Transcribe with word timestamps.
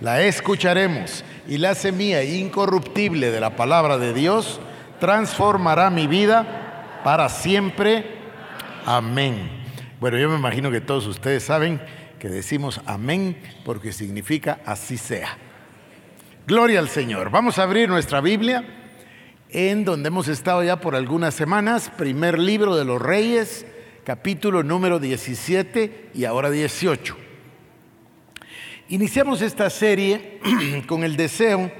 la 0.00 0.22
escucharemos 0.22 1.24
y 1.46 1.58
la 1.58 1.74
semilla 1.74 2.22
incorruptible 2.22 3.30
de 3.30 3.40
la 3.40 3.56
palabra 3.56 3.98
de 3.98 4.14
Dios 4.14 4.60
transformará 4.98 5.90
mi 5.90 6.06
vida 6.06 7.00
para 7.04 7.28
siempre. 7.28 8.04
Amén. 8.86 9.50
Bueno, 10.00 10.18
yo 10.18 10.28
me 10.30 10.36
imagino 10.36 10.70
que 10.70 10.80
todos 10.80 11.06
ustedes 11.06 11.42
saben 11.42 11.80
que 12.18 12.28
decimos 12.28 12.80
amén 12.86 13.36
porque 13.64 13.92
significa 13.92 14.60
así 14.64 14.96
sea. 14.96 15.36
Gloria 16.46 16.78
al 16.78 16.88
Señor. 16.88 17.30
Vamos 17.30 17.58
a 17.58 17.64
abrir 17.64 17.88
nuestra 17.88 18.20
Biblia 18.20 18.64
en 19.50 19.84
donde 19.84 20.08
hemos 20.08 20.28
estado 20.28 20.62
ya 20.62 20.80
por 20.80 20.94
algunas 20.94 21.34
semanas, 21.34 21.90
primer 21.96 22.38
libro 22.38 22.76
de 22.76 22.84
los 22.84 23.02
reyes, 23.02 23.66
capítulo 24.04 24.62
número 24.62 24.98
17 24.98 26.10
y 26.14 26.24
ahora 26.24 26.50
18. 26.50 27.29
Iniciamos 28.90 29.40
esta 29.40 29.70
serie 29.70 30.40
con 30.88 31.04
el 31.04 31.14
deseo 31.14 31.70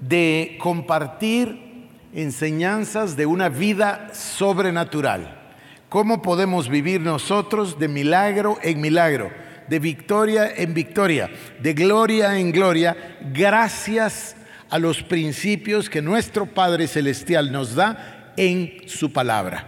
de 0.00 0.56
compartir 0.58 1.86
enseñanzas 2.14 3.14
de 3.14 3.26
una 3.26 3.50
vida 3.50 4.08
sobrenatural. 4.14 5.52
¿Cómo 5.90 6.22
podemos 6.22 6.70
vivir 6.70 7.02
nosotros 7.02 7.78
de 7.78 7.88
milagro 7.88 8.58
en 8.62 8.80
milagro, 8.80 9.30
de 9.68 9.80
victoria 9.80 10.50
en 10.56 10.72
victoria, 10.72 11.28
de 11.60 11.74
gloria 11.74 12.38
en 12.38 12.52
gloria, 12.52 13.18
gracias 13.34 14.34
a 14.70 14.78
los 14.78 15.02
principios 15.02 15.90
que 15.90 16.00
nuestro 16.00 16.46
Padre 16.46 16.86
Celestial 16.86 17.52
nos 17.52 17.74
da 17.74 18.32
en 18.38 18.88
su 18.88 19.12
palabra? 19.12 19.66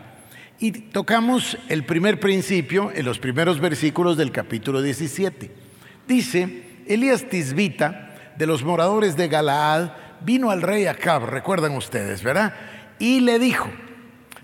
Y 0.58 0.72
tocamos 0.72 1.58
el 1.68 1.84
primer 1.84 2.18
principio 2.18 2.90
en 2.94 3.04
los 3.04 3.18
primeros 3.18 3.60
versículos 3.60 4.16
del 4.16 4.32
capítulo 4.32 4.80
17 4.80 5.61
Dice, 6.06 6.64
Elías 6.86 7.28
Tisbita, 7.28 8.10
de 8.36 8.46
los 8.46 8.64
moradores 8.64 9.16
de 9.16 9.28
Galaad, 9.28 9.90
vino 10.20 10.50
al 10.50 10.62
rey 10.62 10.86
Acab, 10.86 11.26
recuerdan 11.26 11.76
ustedes, 11.76 12.22
¿verdad? 12.22 12.54
Y 12.98 13.20
le 13.20 13.38
dijo, 13.38 13.68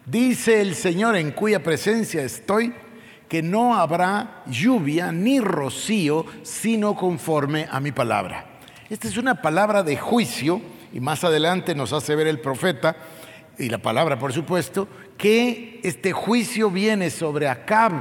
dice 0.07 0.61
el 0.61 0.75
Señor 0.75 1.17
en 1.17 1.33
cuya 1.33 1.63
presencia 1.63 2.23
estoy, 2.23 2.73
que 3.29 3.43
no 3.43 3.77
habrá 3.77 4.43
lluvia 4.47 5.13
ni 5.13 5.41
rocío, 5.41 6.25
sino 6.43 6.95
conforme 6.95 7.67
a 7.71 7.79
mi 7.81 7.93
palabra. 7.93 8.47
Esta 8.89 9.07
es 9.07 9.17
una 9.19 9.43
palabra 9.43 9.83
de 9.83 9.97
juicio, 9.97 10.63
y 10.93 11.01
más 11.01 11.25
adelante 11.25 11.75
nos 11.75 11.93
hace 11.93 12.17
ver 12.17 12.27
el 12.27 12.41
profeta, 12.41 12.97
y 13.59 13.69
la 13.69 13.79
palabra 13.79 14.19
por 14.19 14.33
supuesto, 14.33 14.89
que 15.19 15.81
este 15.83 16.13
juicio 16.13 16.71
viene 16.71 17.11
sobre 17.11 17.49
Acab 17.49 17.93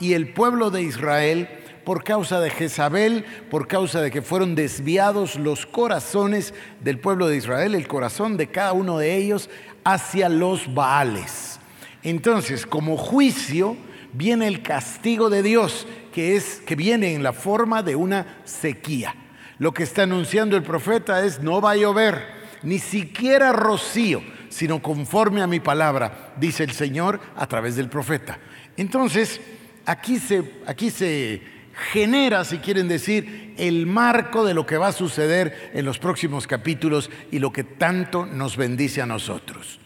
y 0.00 0.14
el 0.14 0.32
pueblo 0.32 0.70
de 0.70 0.82
Israel 0.82 1.48
por 1.84 2.04
causa 2.04 2.40
de 2.40 2.50
Jezabel, 2.50 3.24
por 3.50 3.66
causa 3.66 4.00
de 4.00 4.10
que 4.10 4.22
fueron 4.22 4.54
desviados 4.54 5.36
los 5.36 5.66
corazones 5.66 6.54
del 6.80 6.98
pueblo 6.98 7.28
de 7.28 7.36
Israel, 7.36 7.74
el 7.74 7.88
corazón 7.88 8.36
de 8.36 8.48
cada 8.48 8.72
uno 8.72 8.98
de 8.98 9.16
ellos 9.16 9.50
hacia 9.84 10.28
los 10.28 10.72
Baales. 10.72 11.58
Entonces, 12.02 12.66
como 12.66 12.96
juicio, 12.96 13.76
viene 14.12 14.46
el 14.46 14.62
castigo 14.62 15.30
de 15.30 15.42
Dios, 15.42 15.86
que 16.12 16.36
es 16.36 16.60
que 16.66 16.76
viene 16.76 17.14
en 17.14 17.22
la 17.22 17.32
forma 17.32 17.82
de 17.82 17.96
una 17.96 18.40
sequía. 18.44 19.14
Lo 19.58 19.72
que 19.72 19.84
está 19.84 20.02
anunciando 20.02 20.56
el 20.56 20.62
profeta 20.62 21.24
es 21.24 21.40
no 21.40 21.60
va 21.60 21.72
a 21.72 21.76
llover, 21.76 22.26
ni 22.62 22.78
siquiera 22.78 23.52
rocío, 23.52 24.22
sino 24.48 24.82
conforme 24.82 25.42
a 25.42 25.46
mi 25.46 25.60
palabra, 25.60 26.32
dice 26.36 26.64
el 26.64 26.72
Señor 26.72 27.20
a 27.36 27.46
través 27.46 27.76
del 27.76 27.88
profeta. 27.88 28.38
Entonces, 28.76 29.40
aquí 29.86 30.18
se, 30.18 30.42
aquí 30.66 30.90
se 30.90 31.42
genera, 31.74 32.44
si 32.44 32.58
quieren 32.58 32.88
decir, 32.88 33.54
el 33.58 33.86
marco 33.86 34.44
de 34.44 34.54
lo 34.54 34.66
que 34.66 34.76
va 34.76 34.88
a 34.88 34.92
suceder 34.92 35.70
en 35.74 35.84
los 35.84 35.98
próximos 35.98 36.46
capítulos 36.46 37.10
y 37.30 37.38
lo 37.38 37.52
que 37.52 37.64
tanto 37.64 38.26
nos 38.26 38.56
bendice 38.56 39.02
a 39.02 39.06
nosotros. 39.06 39.80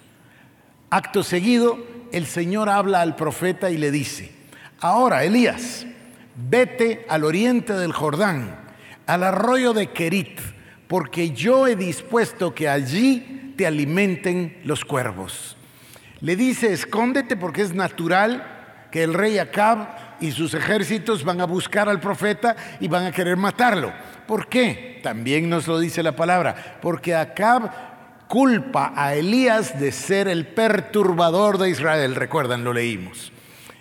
Acto 0.90 1.22
seguido, 1.22 1.78
el 2.12 2.26
Señor 2.26 2.68
habla 2.68 3.00
al 3.00 3.16
profeta 3.16 3.70
y 3.70 3.76
le 3.76 3.90
dice, 3.90 4.32
ahora 4.80 5.24
Elías, 5.24 5.86
vete 6.36 7.04
al 7.08 7.24
oriente 7.24 7.72
del 7.72 7.92
Jordán, 7.92 8.56
al 9.06 9.22
arroyo 9.22 9.72
de 9.72 9.90
Kerit, 9.90 10.40
porque 10.86 11.30
yo 11.30 11.66
he 11.66 11.76
dispuesto 11.76 12.54
que 12.54 12.68
allí 12.68 13.54
te 13.56 13.66
alimenten 13.66 14.58
los 14.64 14.84
cuervos. 14.84 15.56
Le 16.20 16.36
dice, 16.36 16.72
escóndete 16.72 17.36
porque 17.36 17.62
es 17.62 17.74
natural 17.74 18.88
que 18.90 19.02
el 19.02 19.14
rey 19.14 19.38
Acab 19.38 20.05
y 20.20 20.32
sus 20.32 20.54
ejércitos 20.54 21.24
van 21.24 21.40
a 21.40 21.46
buscar 21.46 21.88
al 21.88 22.00
profeta 22.00 22.56
y 22.80 22.88
van 22.88 23.06
a 23.06 23.12
querer 23.12 23.36
matarlo. 23.36 23.92
¿Por 24.26 24.48
qué? 24.48 25.00
También 25.02 25.48
nos 25.48 25.66
lo 25.66 25.78
dice 25.78 26.02
la 26.02 26.16
palabra. 26.16 26.78
Porque 26.80 27.14
Acab 27.14 27.70
culpa 28.28 28.92
a 28.96 29.14
Elías 29.14 29.78
de 29.78 29.92
ser 29.92 30.28
el 30.28 30.46
perturbador 30.46 31.58
de 31.58 31.70
Israel. 31.70 32.14
Recuerdan, 32.14 32.64
lo 32.64 32.72
leímos. 32.72 33.32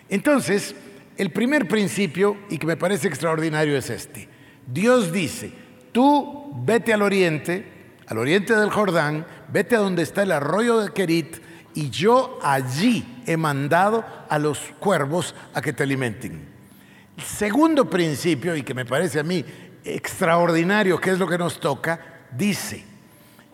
Entonces, 0.09 0.75
el 1.18 1.31
primer 1.31 1.68
principio, 1.68 2.38
y 2.50 2.57
que 2.57 2.67
me 2.67 2.78
parece 2.78 3.07
extraordinario, 3.07 3.78
es 3.78 3.90
este. 3.90 4.29
Dios 4.67 5.12
dice, 5.12 5.52
tú 5.91 6.53
vete 6.63 6.94
al 6.94 7.02
oriente, 7.02 7.66
al 8.07 8.17
oriente 8.17 8.56
del 8.56 8.69
Jordán, 8.69 9.25
vete 9.47 9.75
a 9.75 9.79
donde 9.79 10.03
está 10.03 10.23
el 10.23 10.31
arroyo 10.31 10.79
de 10.79 10.91
Kerit, 10.91 11.38
y 11.73 11.90
yo 11.90 12.40
allí 12.41 13.15
he 13.25 13.38
mandado 13.38 14.06
a 14.30 14.40
los 14.40 14.59
cuervos 14.80 15.36
a 15.53 15.62
que 15.62 15.74
te 15.74 15.84
alimenten. 15.84 16.47
El 17.18 17.24
segundo 17.24 17.90
principio, 17.90 18.56
y 18.56 18.63
que 18.63 18.74
me 18.74 18.86
parece 18.86 19.19
a 19.19 19.24
mí 19.24 19.44
extraordinario, 19.84 21.00
que 21.00 21.12
es 21.12 21.19
lo 21.19 21.28
que 21.28 21.38
nos 21.38 21.59
toca, 21.59 22.00
dice, 22.31 22.84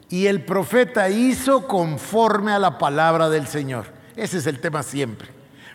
y 0.10 0.28
el 0.28 0.44
profeta 0.44 1.10
hizo 1.10 1.68
conforme 1.68 2.52
a 2.52 2.60
la 2.60 2.78
palabra 2.78 3.30
del 3.30 3.48
Señor. 3.48 3.86
Ese 4.16 4.40
es 4.40 4.48
el 4.48 4.60
tema 4.60 4.84
siempre. 4.84 5.30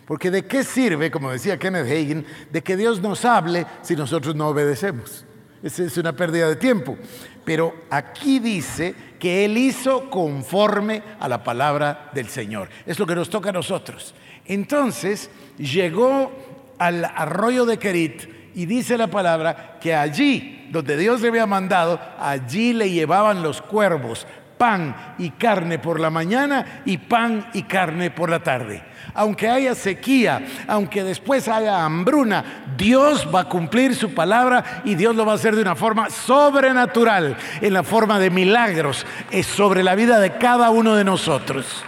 Porque 0.05 0.31
de 0.31 0.45
qué 0.45 0.63
sirve, 0.63 1.11
como 1.11 1.31
decía 1.31 1.57
Kenneth 1.57 1.87
Hagin, 1.87 2.25
de 2.51 2.63
que 2.63 2.77
Dios 2.77 3.01
nos 3.01 3.25
hable 3.25 3.65
si 3.81 3.95
nosotros 3.95 4.35
no 4.35 4.47
obedecemos. 4.47 5.25
Esa 5.63 5.83
es 5.83 5.97
una 5.97 6.13
pérdida 6.13 6.47
de 6.49 6.55
tiempo. 6.55 6.97
Pero 7.43 7.73
aquí 7.89 8.39
dice 8.39 8.93
que 9.19 9.45
Él 9.45 9.57
hizo 9.57 10.09
conforme 10.09 11.01
a 11.19 11.27
la 11.27 11.43
palabra 11.43 12.09
del 12.13 12.27
Señor. 12.29 12.69
Es 12.85 12.99
lo 12.99 13.07
que 13.07 13.15
nos 13.15 13.29
toca 13.29 13.49
a 13.49 13.53
nosotros. 13.53 14.13
Entonces 14.45 15.29
llegó 15.57 16.31
al 16.77 17.05
arroyo 17.05 17.65
de 17.65 17.77
Kerit 17.77 18.37
y 18.53 18.65
dice 18.65 18.97
la 18.97 19.07
palabra 19.07 19.77
que 19.79 19.93
allí, 19.93 20.67
donde 20.71 20.97
Dios 20.97 21.21
le 21.21 21.29
había 21.29 21.45
mandado, 21.45 21.99
allí 22.19 22.73
le 22.73 22.89
llevaban 22.89 23.43
los 23.43 23.61
cuervos 23.61 24.25
pan 24.57 25.15
y 25.17 25.31
carne 25.31 25.79
por 25.79 25.99
la 25.99 26.09
mañana 26.09 26.81
y 26.85 26.97
pan 26.97 27.47
y 27.53 27.63
carne 27.63 28.11
por 28.11 28.29
la 28.29 28.39
tarde 28.39 28.83
aunque 29.17 29.49
haya 29.49 29.73
sequía, 29.73 30.45
aunque 30.67 31.03
después 31.03 31.47
haya 31.47 31.83
hambruna, 31.83 32.65
Dios 32.77 33.27
va 33.33 33.41
a 33.41 33.49
cumplir 33.49 33.95
su 33.95 34.13
palabra 34.13 34.83
y 34.85 34.93
Dios 34.93 35.15
lo 35.15 35.25
va 35.25 35.31
a 35.31 35.35
hacer 35.35 35.55
de 35.55 35.63
una 35.63 35.75
forma 35.75 36.11
sobrenatural, 36.11 37.35
en 37.59 37.73
la 37.73 37.81
forma 37.81 38.19
de 38.19 38.29
milagros, 38.29 39.07
sobre 39.43 39.83
la 39.83 39.95
vida 39.95 40.19
de 40.19 40.37
cada 40.37 40.69
uno 40.69 40.95
de 40.95 41.03
nosotros. 41.03 41.83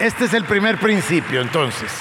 Este 0.00 0.26
es 0.26 0.34
el 0.34 0.44
primer 0.44 0.78
principio, 0.78 1.40
entonces. 1.40 1.92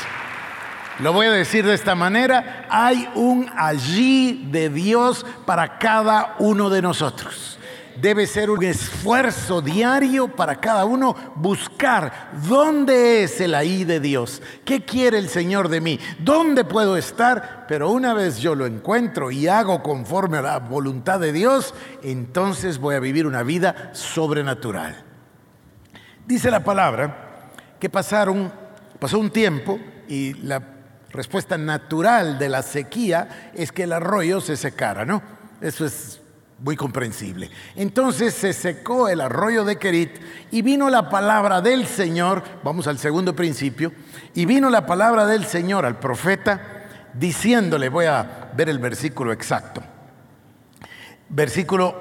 Lo 1.00 1.14
voy 1.14 1.28
a 1.28 1.32
decir 1.32 1.66
de 1.66 1.74
esta 1.74 1.96
manera, 1.96 2.66
hay 2.70 3.08
un 3.16 3.50
allí 3.56 4.46
de 4.52 4.70
Dios 4.70 5.26
para 5.46 5.78
cada 5.78 6.36
uno 6.40 6.70
de 6.70 6.82
nosotros 6.82 7.57
debe 8.02 8.28
ser 8.28 8.50
un 8.50 8.64
esfuerzo 8.64 9.62
diario 9.62 10.28
para 10.28 10.60
cada 10.60 10.86
uno 10.86 11.16
buscar 11.36 12.30
dónde 12.48 13.24
es 13.24 13.42
el 13.42 13.56
ahí 13.56 13.84
de 13.84 14.00
Dios, 14.00 14.42
qué 14.66 14.84
quiere 14.84 15.18
el 15.18 15.30
Señor 15.30 15.70
de 15.70 15.82
mí, 15.82 16.00
dónde 16.20 16.64
puedo 16.64 16.98
estar, 16.98 17.66
pero 17.68 17.92
una 17.92 18.14
vez 18.14 18.40
yo 18.40 18.56
lo 18.56 18.66
encuentro 18.66 19.32
y 19.32 19.48
hago 19.48 19.84
conforme 19.84 20.38
a 20.38 20.42
la 20.42 20.60
voluntad 20.60 21.20
de 21.20 21.32
Dios, 21.32 21.74
entonces 22.04 22.80
voy 22.80 22.96
a 22.96 23.00
vivir 23.00 23.26
una 23.26 23.44
vida 23.44 23.90
sobrenatural. 23.94 25.04
Dice 26.26 26.52
la 26.52 26.64
palabra 26.64 27.50
que 27.80 27.90
pasaron, 27.90 28.52
pasó 29.00 29.20
un 29.20 29.30
tiempo 29.30 29.80
y 30.08 30.34
la 30.36 30.62
respuesta 31.12 31.58
natural 31.58 32.38
de 32.38 32.50
la 32.50 32.62
sequía 32.62 33.52
es 33.54 33.72
que 33.72 33.84
el 33.84 33.94
arroyo 33.94 34.42
se 34.42 34.58
secara, 34.58 35.06
¿no? 35.06 35.22
Eso 35.62 35.86
es 35.86 36.22
muy 36.60 36.76
comprensible. 36.76 37.50
Entonces 37.76 38.34
se 38.34 38.54
secó 38.54 39.10
el 39.10 39.22
arroyo 39.22 39.64
de 39.64 39.78
Kerit 39.78 40.18
y 40.52 40.62
vino 40.62 40.90
la 40.90 41.10
palabra 41.10 41.62
del 41.62 41.86
Señor, 41.86 42.44
vamos 42.64 42.88
al 42.88 42.98
segundo 42.98 43.36
principio, 43.36 43.92
y 44.34 44.46
vino 44.46 44.70
la 44.70 44.86
palabra 44.86 45.26
del 45.26 45.46
Señor 45.46 45.86
al 45.86 46.00
profeta 46.00 46.88
diciéndole, 47.14 47.90
voy 47.90 48.06
a 48.06 48.52
ver 48.56 48.70
el 48.70 48.80
versículo 48.80 49.32
exacto, 49.32 49.84
versículo 51.30 51.96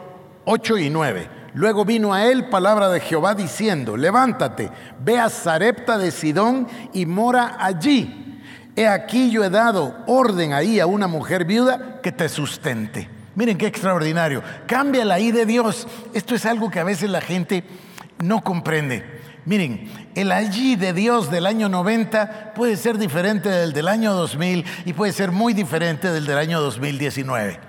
8 0.44 0.78
y 0.78 0.90
9. 0.90 1.30
Luego 1.54 1.84
vino 1.86 2.12
a 2.12 2.26
él 2.26 2.48
palabra 2.48 2.90
de 2.90 3.00
Jehová 3.00 3.34
diciendo, 3.34 3.96
levántate, 3.96 4.70
ve 5.02 5.18
a 5.18 5.30
Sarepta 5.30 5.96
de 5.96 6.10
Sidón 6.10 6.68
y 6.92 7.06
mora 7.06 7.56
allí. 7.58 8.42
He 8.76 8.86
aquí 8.86 9.30
yo 9.30 9.42
he 9.42 9.48
dado 9.48 10.04
orden 10.06 10.52
ahí 10.52 10.80
a 10.80 10.86
una 10.86 11.06
mujer 11.06 11.46
viuda 11.46 12.00
que 12.02 12.12
te 12.12 12.28
sustente. 12.28 13.15
Miren 13.36 13.58
qué 13.58 13.66
extraordinario. 13.66 14.42
Cambia 14.66 15.04
la 15.04 15.20
I 15.20 15.30
de 15.30 15.46
Dios. 15.46 15.86
Esto 16.14 16.34
es 16.34 16.44
algo 16.46 16.70
que 16.70 16.80
a 16.80 16.84
veces 16.84 17.10
la 17.10 17.20
gente 17.20 17.62
no 18.18 18.42
comprende. 18.42 19.04
Miren, 19.44 19.88
el 20.14 20.32
allí 20.32 20.74
de 20.74 20.92
Dios 20.92 21.30
del 21.30 21.46
año 21.46 21.68
90 21.68 22.54
puede 22.54 22.76
ser 22.76 22.98
diferente 22.98 23.48
del 23.48 23.72
del 23.72 23.86
año 23.88 24.12
2000 24.14 24.64
y 24.86 24.92
puede 24.94 25.12
ser 25.12 25.30
muy 25.30 25.52
diferente 25.52 26.10
del 26.10 26.26
del 26.26 26.38
año 26.38 26.60
2019. 26.60 27.60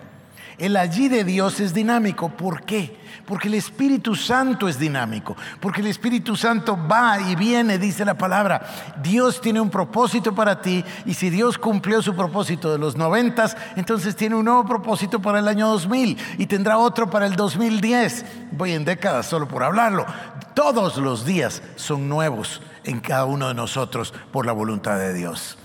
El 0.58 0.78
allí 0.78 1.10
de 1.10 1.24
Dios 1.24 1.60
es 1.60 1.74
dinámico. 1.74 2.30
¿Por 2.30 2.64
qué? 2.64 2.96
Porque 3.28 3.50
el 3.50 3.56
Espíritu 3.56 4.16
Santo 4.16 4.70
es 4.70 4.80
dinámico. 4.80 5.36
Porque 5.60 5.82
el 5.82 5.88
Espíritu 5.88 6.38
Santo 6.38 6.80
va 6.90 7.20
y 7.20 7.36
viene, 7.36 7.78
dice 7.78 8.06
la 8.06 8.18
palabra. 8.18 8.66
Dios 9.04 9.42
tiene 9.42 9.60
un 9.60 9.70
propósito 9.70 10.34
para 10.34 10.62
ti 10.62 10.84
y 11.06 11.14
si 11.14 11.30
Dios 11.30 11.58
cumplió 11.58 12.02
su 12.02 12.16
propósito 12.16 12.72
de 12.72 12.78
los 12.78 12.96
noventas, 12.96 13.58
entonces 13.76 14.16
tiene 14.16 14.36
un 14.36 14.46
nuevo 14.46 14.66
propósito 14.66 15.22
para 15.22 15.40
el 15.40 15.50
año 15.50 15.68
2000 15.68 16.18
y 16.38 16.46
tendrá 16.46 16.78
otro 16.78 17.10
para 17.10 17.26
el 17.26 17.36
2010. 17.36 18.26
Voy 18.54 18.72
en 18.72 18.86
décadas 18.86 19.26
solo 19.26 19.46
por 19.46 19.62
hablarlo. 19.62 20.06
Todos 20.54 20.96
los 20.96 21.26
días 21.26 21.62
son 21.76 22.08
nuevos 22.08 22.62
en 22.86 23.02
cada 23.02 23.26
uno 23.26 23.50
de 23.50 23.56
nosotros 23.56 24.14
por 24.32 24.46
la 24.46 24.54
voluntad 24.54 24.98
de 25.00 25.14
Dios. 25.14 25.58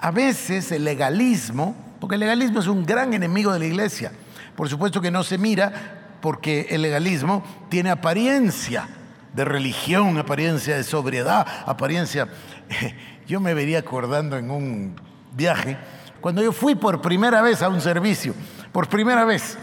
A 0.00 0.10
veces 0.10 0.72
el 0.72 0.82
legalismo, 0.82 1.76
porque 2.00 2.16
el 2.16 2.20
legalismo 2.22 2.58
es 2.58 2.66
un 2.66 2.84
gran 2.84 3.14
enemigo 3.14 3.52
de 3.52 3.60
la 3.60 3.66
iglesia, 3.66 4.10
por 4.56 4.68
supuesto 4.68 5.00
que 5.00 5.12
no 5.12 5.22
se 5.22 5.38
mira 5.38 6.00
porque 6.24 6.68
el 6.70 6.80
legalismo 6.80 7.44
tiene 7.68 7.90
apariencia 7.90 8.88
de 9.34 9.44
religión, 9.44 10.16
apariencia 10.16 10.74
de 10.74 10.82
sobriedad, 10.82 11.46
apariencia... 11.66 12.28
Yo 13.26 13.40
me 13.40 13.52
vería 13.52 13.80
acordando 13.80 14.38
en 14.38 14.50
un 14.50 14.96
viaje, 15.32 15.76
cuando 16.20 16.42
yo 16.42 16.52
fui 16.52 16.74
por 16.74 17.00
primera 17.00 17.40
vez 17.40 17.62
a 17.62 17.70
un 17.70 17.80
servicio, 17.80 18.34
por 18.72 18.88
primera 18.88 19.24
vez, 19.24 19.58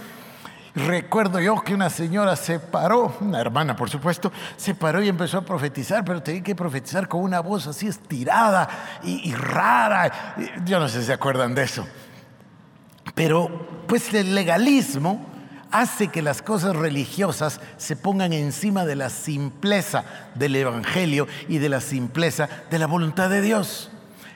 Recuerdo 0.74 1.40
yo 1.40 1.62
que 1.62 1.76
una 1.76 1.90
señora 1.90 2.36
se 2.36 2.58
paró, 2.58 3.18
una 3.20 3.42
hermana 3.42 3.76
por 3.76 3.90
supuesto, 3.90 4.32
se 4.56 4.74
paró 4.74 5.04
y 5.04 5.10
empezó 5.10 5.40
a 5.40 5.42
profetizar, 5.42 6.06
pero 6.06 6.24
tenía 6.24 6.42
que 6.42 6.56
profetizar 6.56 7.08
con 7.10 7.22
una 7.22 7.42
voz 7.42 7.68
así 7.68 7.88
estirada 7.88 8.70
y, 9.04 9.30
y 9.30 9.34
rara. 9.34 10.36
Yo 10.64 10.80
no 10.80 10.88
sé 10.88 11.02
si 11.02 11.08
se 11.08 11.14
acuerdan 11.14 11.54
de 11.54 11.64
eso. 11.64 11.86
Pero 13.14 13.86
pues 13.86 14.14
el 14.14 14.34
legalismo 14.34 15.31
hace 15.72 16.10
que 16.10 16.22
las 16.22 16.42
cosas 16.42 16.76
religiosas 16.76 17.60
se 17.78 17.96
pongan 17.96 18.34
encima 18.34 18.86
de 18.86 18.96
la 18.96 19.10
simpleza 19.10 20.04
del 20.36 20.56
Evangelio 20.56 21.28
y 21.48 21.58
de 21.58 21.70
la 21.70 21.82
simpleza 21.82 22.50
de 22.70 22.80
la 22.80 22.88
voluntad 22.88 23.30
de 23.30 23.42
Dios. 23.42 23.90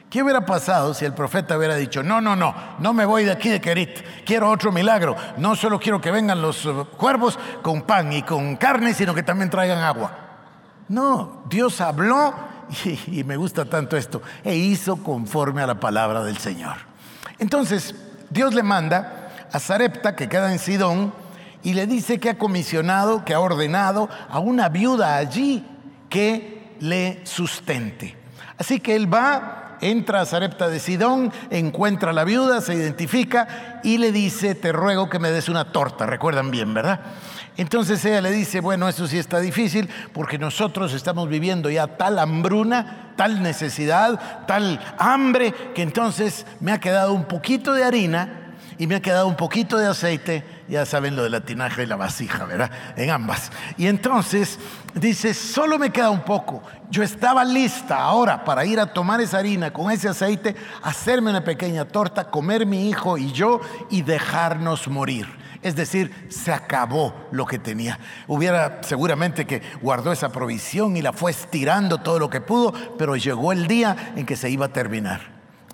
¿Qué 0.10 0.24
hubiera 0.24 0.46
pasado 0.46 0.94
si 0.94 1.04
el 1.04 1.14
profeta 1.14 1.58
hubiera 1.58 1.76
dicho, 1.76 2.02
no, 2.02 2.22
no, 2.22 2.36
no, 2.36 2.56
no 2.80 2.94
me 2.94 3.06
voy 3.06 3.26
de 3.26 3.32
aquí 3.32 3.50
de 3.50 3.60
Kerit, 3.60 4.00
quiero 4.26 4.50
otro 4.50 4.72
milagro, 4.72 5.16
no 5.38 5.56
solo 5.56 5.80
quiero 5.80 6.00
que 6.00 6.12
vengan 6.12 6.42
los 6.42 6.66
uh, 6.66 6.86
cuervos 6.96 7.38
con 7.62 7.82
pan 7.82 8.14
y 8.14 8.24
con 8.24 8.56
carne, 8.56 8.94
sino 8.94 9.14
que 9.14 9.24
también 9.24 9.50
traigan 9.50 9.80
agua? 9.80 10.18
No, 10.88 11.44
Dios 11.50 11.82
habló 11.82 12.34
y, 12.86 13.20
y 13.20 13.24
me 13.26 13.36
gusta 13.36 13.66
tanto 13.66 13.98
esto, 13.98 14.22
e 14.44 14.56
hizo 14.56 14.98
conforme 15.04 15.62
a 15.64 15.68
la 15.68 15.80
palabra 15.82 16.24
del 16.24 16.38
Señor. 16.38 16.78
Entonces, 17.38 17.94
Dios 18.30 18.54
le 18.54 18.64
manda 18.64 19.48
a 19.52 19.60
Sarepta, 19.60 20.16
que 20.16 20.30
queda 20.30 20.52
en 20.52 20.60
Sidón, 20.60 21.14
y 21.66 21.74
le 21.74 21.88
dice 21.88 22.20
que 22.20 22.30
ha 22.30 22.38
comisionado, 22.38 23.26
que 23.26 23.34
ha 23.34 23.40
ordenado 23.40 24.08
a 24.30 24.38
una 24.38 24.70
viuda 24.70 25.18
allí 25.18 25.66
que 26.10 26.76
le 26.80 27.22
sustente. 27.26 28.16
Así 28.60 28.80
que 28.80 28.96
él 28.96 29.12
va, 29.12 29.80
entra 29.82 30.22
a 30.22 30.26
Sarepta 30.28 30.70
de 30.70 30.80
Sidón, 30.80 31.34
encuentra 31.50 32.12
a 32.12 32.14
la 32.14 32.24
viuda, 32.24 32.62
se 32.62 32.76
identifica 32.76 33.80
y 33.84 33.98
le 33.98 34.12
dice, 34.12 34.54
te 34.54 34.72
ruego 34.72 35.10
que 35.10 35.18
me 35.18 35.32
des 35.32 35.50
una 35.50 35.72
torta, 35.72 36.06
recuerdan 36.06 36.52
bien, 36.52 36.72
¿verdad? 36.72 37.00
Entonces 37.58 38.06
ella 38.06 38.22
le 38.22 38.32
dice, 38.32 38.60
bueno, 38.60 38.88
eso 38.88 39.08
sí 39.08 39.18
está 39.18 39.40
difícil 39.40 39.90
porque 40.14 40.38
nosotros 40.38 40.94
estamos 40.94 41.30
viviendo 41.30 41.72
ya 41.72 41.88
tal 41.88 42.20
hambruna, 42.20 43.14
tal 43.16 43.42
necesidad, 43.42 44.46
tal 44.46 44.80
hambre, 45.00 45.52
que 45.74 45.82
entonces 45.82 46.46
me 46.60 46.72
ha 46.72 46.80
quedado 46.80 47.12
un 47.14 47.26
poquito 47.26 47.74
de 47.74 47.84
harina 47.84 48.45
y 48.78 48.88
me 48.88 48.96
ha 48.96 49.02
quedado 49.02 49.28
un 49.28 49.36
poquito 49.36 49.78
de 49.78 49.88
aceite, 49.88 50.44
ya 50.68 50.86
saben 50.86 51.16
lo 51.16 51.24
de 51.24 51.30
la 51.30 51.42
tinaja 51.42 51.84
y 51.84 51.86
la 51.86 51.96
vasija, 51.96 52.46
¿verdad? 52.46 52.72
En 52.96 53.10
ambas. 53.10 53.52
Y 53.78 53.88
entonces 53.88 54.60
dice, 54.94 55.34
solo 55.34 55.80
me 55.80 55.92
queda 55.92 56.10
un 56.10 56.22
poco. 56.22 56.62
Yo 56.90 57.04
estaba 57.04 57.46
lista 57.46 57.98
ahora 57.98 58.44
para 58.44 58.66
ir 58.66 58.80
a 58.80 58.88
tomar 58.88 59.22
esa 59.22 59.38
harina 59.38 59.72
con 59.72 59.92
ese 59.92 60.10
aceite, 60.10 60.56
hacerme 60.84 61.30
una 61.30 61.44
pequeña 61.44 61.86
torta, 61.86 62.30
comer 62.30 62.66
mi 62.66 62.90
hijo 62.90 63.18
y 63.18 63.32
yo 63.32 63.62
y 63.90 64.02
dejarnos 64.02 64.88
morir. 64.88 65.28
Es 65.62 65.76
decir, 65.76 66.28
se 66.30 66.52
acabó 66.54 67.14
lo 67.32 67.48
que 67.48 67.58
tenía. 67.58 67.98
Hubiera 68.28 68.82
seguramente 68.84 69.46
que 69.46 69.64
guardó 69.82 70.12
esa 70.12 70.32
provisión 70.32 70.96
y 70.96 71.02
la 71.02 71.12
fue 71.12 71.32
estirando 71.32 71.98
todo 71.98 72.20
lo 72.20 72.30
que 72.30 72.40
pudo, 72.40 72.72
pero 73.00 73.16
llegó 73.16 73.52
el 73.52 73.68
día 73.68 74.14
en 74.16 74.28
que 74.28 74.36
se 74.36 74.50
iba 74.50 74.68
a 74.68 74.74
terminar. 74.74 75.22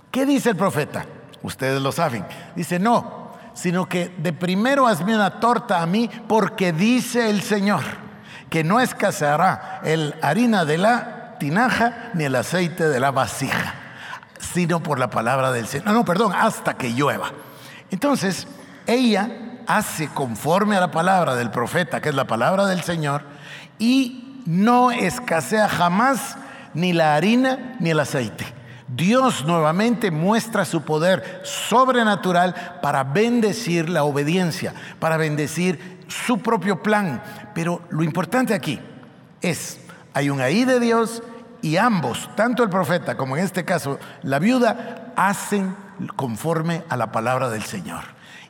¿Qué 0.09 0.25
dice 0.25 0.51
el 0.51 0.55
profeta? 0.55 1.05
Ustedes 1.43 1.81
lo 1.81 1.91
saben. 1.91 2.25
Dice, 2.55 2.79
no, 2.79 3.31
sino 3.53 3.87
que 3.87 4.09
de 4.17 4.33
primero 4.33 4.87
hazme 4.87 5.15
una 5.15 5.39
torta 5.39 5.81
a 5.81 5.85
mí 5.85 6.09
porque 6.27 6.71
dice 6.71 7.29
el 7.29 7.41
Señor 7.41 7.81
que 8.49 8.63
no 8.63 8.79
escaseará 8.79 9.79
el 9.83 10.15
harina 10.21 10.65
de 10.65 10.77
la 10.77 11.37
tinaja 11.39 12.11
ni 12.13 12.25
el 12.25 12.35
aceite 12.35 12.89
de 12.89 12.99
la 12.99 13.11
vasija, 13.11 13.73
sino 14.39 14.83
por 14.83 14.99
la 14.99 15.09
palabra 15.09 15.51
del 15.51 15.67
Señor. 15.67 15.87
No, 15.87 15.93
no, 15.93 16.05
perdón, 16.05 16.33
hasta 16.35 16.75
que 16.75 16.93
llueva. 16.93 17.31
Entonces, 17.89 18.47
ella 18.85 19.29
hace 19.67 20.09
conforme 20.09 20.75
a 20.75 20.81
la 20.81 20.91
palabra 20.91 21.35
del 21.35 21.49
profeta, 21.49 22.01
que 22.01 22.09
es 22.09 22.15
la 22.15 22.27
palabra 22.27 22.65
del 22.65 22.81
Señor, 22.81 23.23
y 23.79 24.41
no 24.45 24.91
escasea 24.91 25.69
jamás 25.69 26.35
ni 26.73 26.93
la 26.93 27.15
harina 27.15 27.75
ni 27.79 27.91
el 27.91 27.99
aceite. 27.99 28.60
Dios 28.95 29.45
nuevamente 29.45 30.11
muestra 30.11 30.65
su 30.65 30.83
poder 30.83 31.41
sobrenatural 31.43 32.79
para 32.81 33.03
bendecir 33.03 33.89
la 33.89 34.03
obediencia, 34.03 34.73
para 34.99 35.17
bendecir 35.17 35.99
su 36.07 36.39
propio 36.39 36.83
plan. 36.83 37.23
Pero 37.53 37.81
lo 37.89 38.03
importante 38.03 38.53
aquí 38.53 38.79
es, 39.41 39.79
hay 40.13 40.29
un 40.29 40.41
ahí 40.41 40.65
de 40.65 40.79
Dios 40.79 41.23
y 41.61 41.77
ambos, 41.77 42.29
tanto 42.35 42.63
el 42.63 42.69
profeta 42.69 43.15
como 43.15 43.37
en 43.37 43.45
este 43.45 43.63
caso 43.63 43.97
la 44.23 44.39
viuda, 44.39 45.13
hacen 45.15 45.75
conforme 46.15 46.83
a 46.89 46.97
la 46.97 47.11
palabra 47.11 47.49
del 47.49 47.63
Señor. 47.63 48.03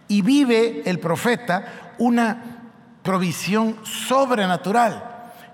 Y 0.07 0.23
vive 0.23 0.81
el 0.89 0.99
profeta 0.99 1.93
una 1.99 2.61
provisión 3.03 3.77
sobrenatural. 3.83 5.10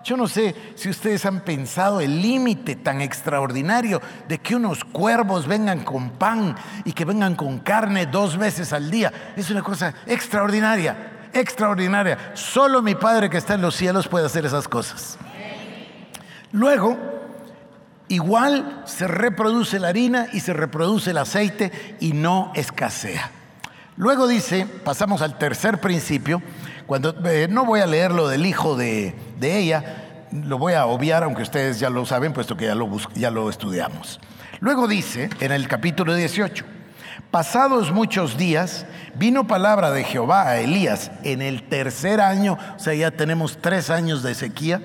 Yo 0.08 0.16
no 0.16 0.26
sé 0.30 0.56
si 0.76 0.88
ustedes 0.88 1.26
han 1.26 1.42
pensado 1.42 2.00
el 2.00 2.22
límite 2.22 2.78
tan 2.78 3.02
extraordinario 3.02 4.02
de 4.30 4.38
que 4.38 4.56
unos 4.56 4.86
cuervos 4.86 5.46
vengan 5.46 5.84
con 5.84 6.12
pan 6.12 6.56
y 6.86 6.94
que 6.94 7.04
vengan 7.04 7.36
con 7.36 7.60
carne 7.60 8.06
dos 8.06 8.38
veces 8.38 8.72
al 8.72 8.90
día. 8.90 9.12
Es 9.36 9.50
una 9.50 9.62
cosa 9.62 9.94
extraordinaria, 10.06 11.28
extraordinaria. 11.34 12.32
Solo 12.36 12.82
mi 12.82 12.96
Padre 12.96 13.30
que 13.30 13.36
está 13.36 13.56
en 13.56 13.62
los 13.62 13.76
cielos 13.76 14.08
puede 14.08 14.28
hacer 14.28 14.46
esas 14.46 14.70
cosas. 14.70 15.18
Luego, 16.54 16.98
igual 18.08 18.84
se 18.86 19.10
reproduce 19.10 19.78
la 19.78 19.90
harina 19.90 20.28
y 20.32 20.40
se 20.40 20.54
reproduce 20.54 21.12
el 21.12 21.18
aceite 21.18 21.98
y 22.00 22.14
no 22.14 22.54
escasea. 22.56 23.30
Luego 23.98 24.26
dice, 24.26 24.68
pasamos 24.86 25.22
al 25.22 25.38
tercer 25.38 25.82
principio, 25.82 26.42
cuando, 26.86 27.14
eh, 27.26 27.50
no 27.50 27.66
voy 27.66 27.82
a 27.82 27.86
leer 27.86 28.14
lo 28.14 28.30
del 28.30 28.46
hijo 28.46 28.78
de, 28.78 29.14
de, 29.40 29.58
ella, 29.58 29.84
lo 30.32 30.58
voy 30.58 30.74
a 30.74 30.86
obviar, 30.86 31.24
aunque 31.24 31.44
ustedes 31.44 31.80
ya 31.80 31.90
lo 31.90 32.06
saben, 32.06 32.34
puesto 32.34 32.58
que 32.58 32.66
ya 32.66 32.76
lo, 32.76 32.90
ya 33.16 33.32
lo 33.32 33.50
estudiamos. 33.50 34.20
Luego 34.60 34.88
dice, 34.88 35.30
en 35.40 35.52
el 35.52 35.68
capítulo 35.68 36.16
18, 36.16 36.66
pasados 37.32 37.92
muchos 37.92 38.38
días, 38.38 38.86
vino 39.16 39.48
palabra 39.48 39.92
de 39.92 40.04
Jehová 40.04 40.50
a 40.50 40.60
Elías 40.60 41.12
en 41.24 41.42
el 41.42 41.64
tercer 41.64 42.22
año, 42.22 42.58
o 42.76 42.80
sea, 42.80 42.94
ya 42.94 43.12
tenemos 43.12 43.60
tres 43.62 43.90
años 43.90 44.24
de 44.24 44.36
sequía, 44.36 44.82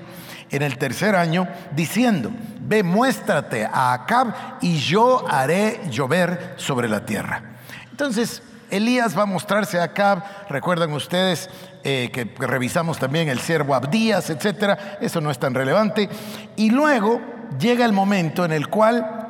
en 0.51 0.63
el 0.63 0.77
tercer 0.77 1.17
año, 1.17 1.49
diciendo, 1.75 2.31
ve, 2.61 2.83
muéstrate 2.83 3.65
a 3.65 3.95
Acab 3.95 4.35
y 4.61 4.77
yo 4.77 5.25
haré 5.29 5.81
llover 5.91 6.55
sobre 6.57 6.89
la 6.89 7.07
tierra. 7.07 7.43
Entonces, 7.91 8.43
Elías 8.73 9.17
va 9.17 9.23
a 9.23 9.27
mostrarse 9.27 9.79
a 9.79 9.85
Acab, 9.85 10.25
recuerdan 10.49 10.93
ustedes 10.93 11.49
eh, 11.85 12.11
que 12.13 12.25
revisamos 12.47 12.99
también 12.99 13.29
el 13.29 13.39
siervo 13.39 13.75
Abdías, 13.75 14.31
etcétera, 14.31 14.99
eso 15.01 15.21
no 15.21 15.31
es 15.31 15.39
tan 15.39 15.55
relevante. 15.55 16.09
Y 16.57 16.71
luego 16.71 17.21
llega 17.59 17.85
el 17.85 17.93
momento 17.93 18.45
en 18.45 18.53
el 18.53 18.69
cual 18.69 19.22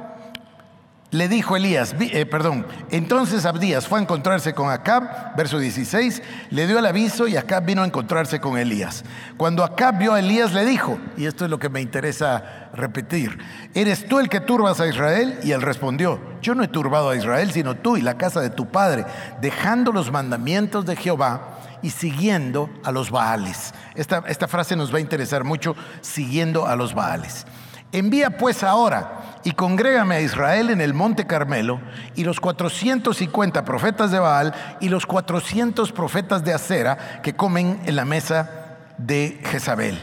le 1.12 1.28
dijo 1.28 1.56
Elías, 1.56 1.94
eh, 2.00 2.24
perdón, 2.24 2.66
entonces 2.90 3.44
Abdías 3.44 3.86
fue 3.86 3.98
a 3.98 4.02
encontrarse 4.02 4.54
con 4.54 4.70
Acab, 4.70 5.36
verso 5.36 5.58
16, 5.58 6.22
le 6.48 6.66
dio 6.66 6.78
el 6.78 6.86
aviso 6.86 7.28
y 7.28 7.36
Acab 7.36 7.66
vino 7.66 7.82
a 7.82 7.86
encontrarse 7.86 8.40
con 8.40 8.56
Elías. 8.56 9.04
Cuando 9.36 9.62
Acab 9.62 9.98
vio 9.98 10.14
a 10.14 10.20
Elías 10.20 10.54
le 10.54 10.64
dijo, 10.64 10.98
y 11.18 11.26
esto 11.26 11.44
es 11.44 11.50
lo 11.50 11.58
que 11.58 11.68
me 11.68 11.82
interesa 11.82 12.70
repetir, 12.72 13.38
¿eres 13.74 14.08
tú 14.08 14.20
el 14.20 14.30
que 14.30 14.40
turbas 14.40 14.80
a 14.80 14.86
Israel? 14.86 15.38
Y 15.44 15.52
él 15.52 15.60
respondió, 15.60 16.18
yo 16.40 16.54
no 16.54 16.64
he 16.64 16.68
turbado 16.68 17.10
a 17.10 17.16
Israel, 17.16 17.52
sino 17.52 17.76
tú 17.76 17.98
y 17.98 18.00
la 18.00 18.16
casa 18.16 18.40
de 18.40 18.48
tu 18.48 18.70
padre, 18.70 19.04
dejando 19.42 19.92
los 19.92 20.10
mandamientos 20.10 20.86
de 20.86 20.96
Jehová 20.96 21.58
y 21.82 21.90
siguiendo 21.90 22.70
a 22.84 22.90
los 22.90 23.10
Baales. 23.10 23.74
Esta, 23.94 24.24
esta 24.28 24.48
frase 24.48 24.76
nos 24.76 24.90
va 24.90 24.96
a 24.96 25.02
interesar 25.02 25.44
mucho, 25.44 25.76
siguiendo 26.00 26.66
a 26.66 26.74
los 26.74 26.94
Baales. 26.94 27.44
Envía 27.92 28.30
pues 28.38 28.62
ahora 28.62 29.31
y 29.44 29.52
congrégame 29.52 30.16
a 30.16 30.20
Israel 30.20 30.70
en 30.70 30.80
el 30.80 30.94
monte 30.94 31.26
Carmelo 31.26 31.80
y 32.14 32.24
los 32.24 32.40
450 32.40 33.64
profetas 33.64 34.10
de 34.10 34.18
Baal 34.18 34.54
y 34.80 34.88
los 34.88 35.06
400 35.06 35.92
profetas 35.92 36.44
de 36.44 36.54
Acera 36.54 37.20
que 37.22 37.34
comen 37.34 37.80
en 37.84 37.96
la 37.96 38.04
mesa 38.04 38.78
de 38.98 39.40
Jezabel. 39.44 39.98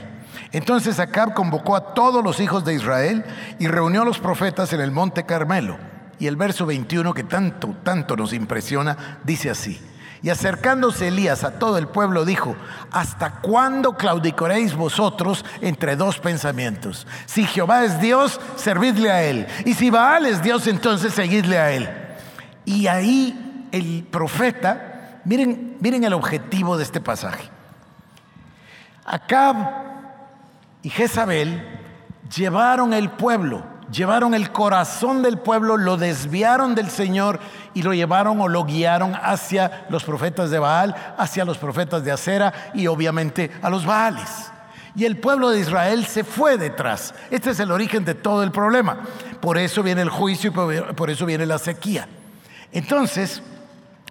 Entonces 0.51 0.99
Acab 0.99 1.33
convocó 1.33 1.75
a 1.75 1.93
todos 1.93 2.23
los 2.23 2.39
hijos 2.39 2.65
de 2.65 2.73
Israel 2.73 3.23
y 3.59 3.67
reunió 3.67 4.01
a 4.01 4.05
los 4.05 4.19
profetas 4.19 4.73
en 4.73 4.81
el 4.81 4.91
monte 4.91 5.25
Carmelo. 5.25 5.77
Y 6.17 6.27
el 6.27 6.35
verso 6.35 6.65
21 6.65 7.13
que 7.13 7.23
tanto, 7.23 7.75
tanto 7.83 8.17
nos 8.17 8.33
impresiona, 8.33 9.19
dice 9.23 9.49
así. 9.49 9.79
Y 10.21 10.29
acercándose 10.29 11.07
Elías 11.07 11.43
a 11.43 11.59
todo 11.59 11.77
el 11.77 11.87
pueblo 11.87 12.25
dijo, 12.25 12.55
¿hasta 12.91 13.39
cuándo 13.41 13.93
claudicaréis 13.93 14.75
vosotros 14.75 15.45
entre 15.61 15.95
dos 15.95 16.19
pensamientos? 16.19 17.07
Si 17.25 17.45
Jehová 17.45 17.85
es 17.85 18.01
Dios, 18.01 18.41
servidle 18.57 19.11
a 19.11 19.23
él. 19.23 19.47
Y 19.65 19.75
si 19.75 19.89
Baal 19.89 20.25
es 20.25 20.41
Dios, 20.43 20.67
entonces 20.67 21.13
seguidle 21.13 21.57
a 21.57 21.71
él. 21.71 21.89
Y 22.65 22.87
ahí 22.87 23.67
el 23.71 24.03
profeta, 24.11 25.21
miren, 25.23 25.77
miren 25.79 26.03
el 26.03 26.13
objetivo 26.13 26.77
de 26.77 26.83
este 26.83 26.99
pasaje. 26.99 27.49
Acab 29.05 29.55
y 30.81 30.89
Jezabel 30.89 31.79
llevaron 32.35 32.93
el 32.93 33.09
pueblo 33.09 33.63
llevaron 33.91 34.33
el 34.33 34.51
corazón 34.51 35.21
del 35.21 35.37
pueblo, 35.37 35.77
lo 35.77 35.97
desviaron 35.97 36.75
del 36.75 36.89
Señor 36.89 37.39
y 37.73 37.81
lo 37.81 37.93
llevaron 37.93 38.39
o 38.41 38.47
lo 38.47 38.65
guiaron 38.65 39.15
hacia 39.15 39.85
los 39.89 40.03
profetas 40.03 40.51
de 40.51 40.59
Baal, 40.59 40.95
hacia 41.17 41.45
los 41.45 41.57
profetas 41.57 42.03
de 42.03 42.11
Acera 42.11 42.71
y 42.73 42.87
obviamente 42.87 43.51
a 43.61 43.69
los 43.69 43.85
Baales. 43.85 44.51
Y 44.95 45.05
el 45.05 45.17
pueblo 45.17 45.49
de 45.49 45.59
Israel 45.59 46.05
se 46.05 46.23
fue 46.23 46.57
detrás. 46.57 47.13
Este 47.29 47.51
es 47.51 47.59
el 47.59 47.71
origen 47.71 48.03
de 48.05 48.15
todo 48.15 48.43
el 48.43 48.51
problema. 48.51 48.99
Por 49.39 49.57
eso 49.57 49.83
viene 49.83 50.01
el 50.01 50.09
juicio 50.09 50.49
y 50.49 50.93
por 50.93 51.09
eso 51.09 51.25
viene 51.25 51.45
la 51.45 51.59
sequía. 51.59 52.07
Entonces, 52.71 53.41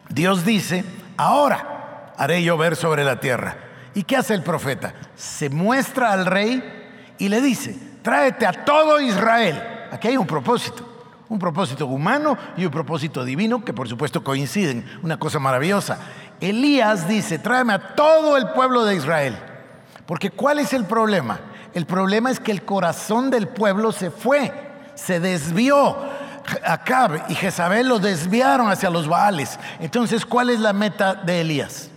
Dios 0.09 0.45
dice, 0.45 0.85
ahora 1.17 2.13
haré 2.17 2.43
llover 2.43 2.77
sobre 2.77 3.05
la 3.05 3.21
tierra. 3.21 3.57
¿Y 3.95 4.05
qué 4.05 4.17
hace 4.17 4.35
el 4.35 4.43
profeta? 4.43 4.95
Se 5.17 5.51
muestra 5.51 6.13
al 6.13 6.27
rey 6.27 6.63
y 7.19 7.29
le 7.29 7.41
dice, 7.41 7.77
tráete 8.03 8.47
a 8.47 8.53
todo 8.53 9.01
Israel. 9.01 9.63
Aquí 9.91 10.09
hay 10.09 10.17
un 10.17 10.27
propósito, 10.27 10.87
un 11.29 11.39
propósito 11.39 11.87
humano 11.87 12.37
y 12.57 12.65
un 12.65 12.71
propósito 12.71 13.25
divino 13.25 13.65
que 13.65 13.73
por 13.73 13.89
supuesto 13.89 14.23
coinciden, 14.23 14.85
una 15.03 15.19
cosa 15.19 15.39
maravillosa. 15.39 15.99
Elías 16.41 17.09
dice, 17.09 17.39
tráeme 17.39 17.73
a 17.73 17.95
todo 17.95 18.37
el 18.37 18.51
pueblo 18.51 18.85
de 18.85 18.97
Israel. 18.97 19.37
Porque 20.07 20.31
¿cuál 20.31 20.59
es 20.59 20.73
el 20.73 20.85
problema? 20.85 21.41
El 21.75 21.87
problema 21.87 22.31
es 22.31 22.41
que 22.41 22.53
el 22.53 22.65
corazón 22.65 23.31
del 23.31 23.49
pueblo 23.49 23.93
se 23.93 24.11
fue, 24.11 24.53
se 24.95 25.21
desvió. 25.21 25.97
Acab 26.65 27.25
y 27.29 27.35
Jezabel 27.35 27.89
lo 27.89 27.99
desviaron 27.99 28.71
hacia 28.71 28.89
los 28.89 29.07
Baales. 29.07 29.59
Entonces, 29.81 30.25
¿cuál 30.25 30.49
es 30.49 30.61
la 30.61 30.73
meta 30.73 31.15
de 31.15 31.43
Elías? 31.43 31.91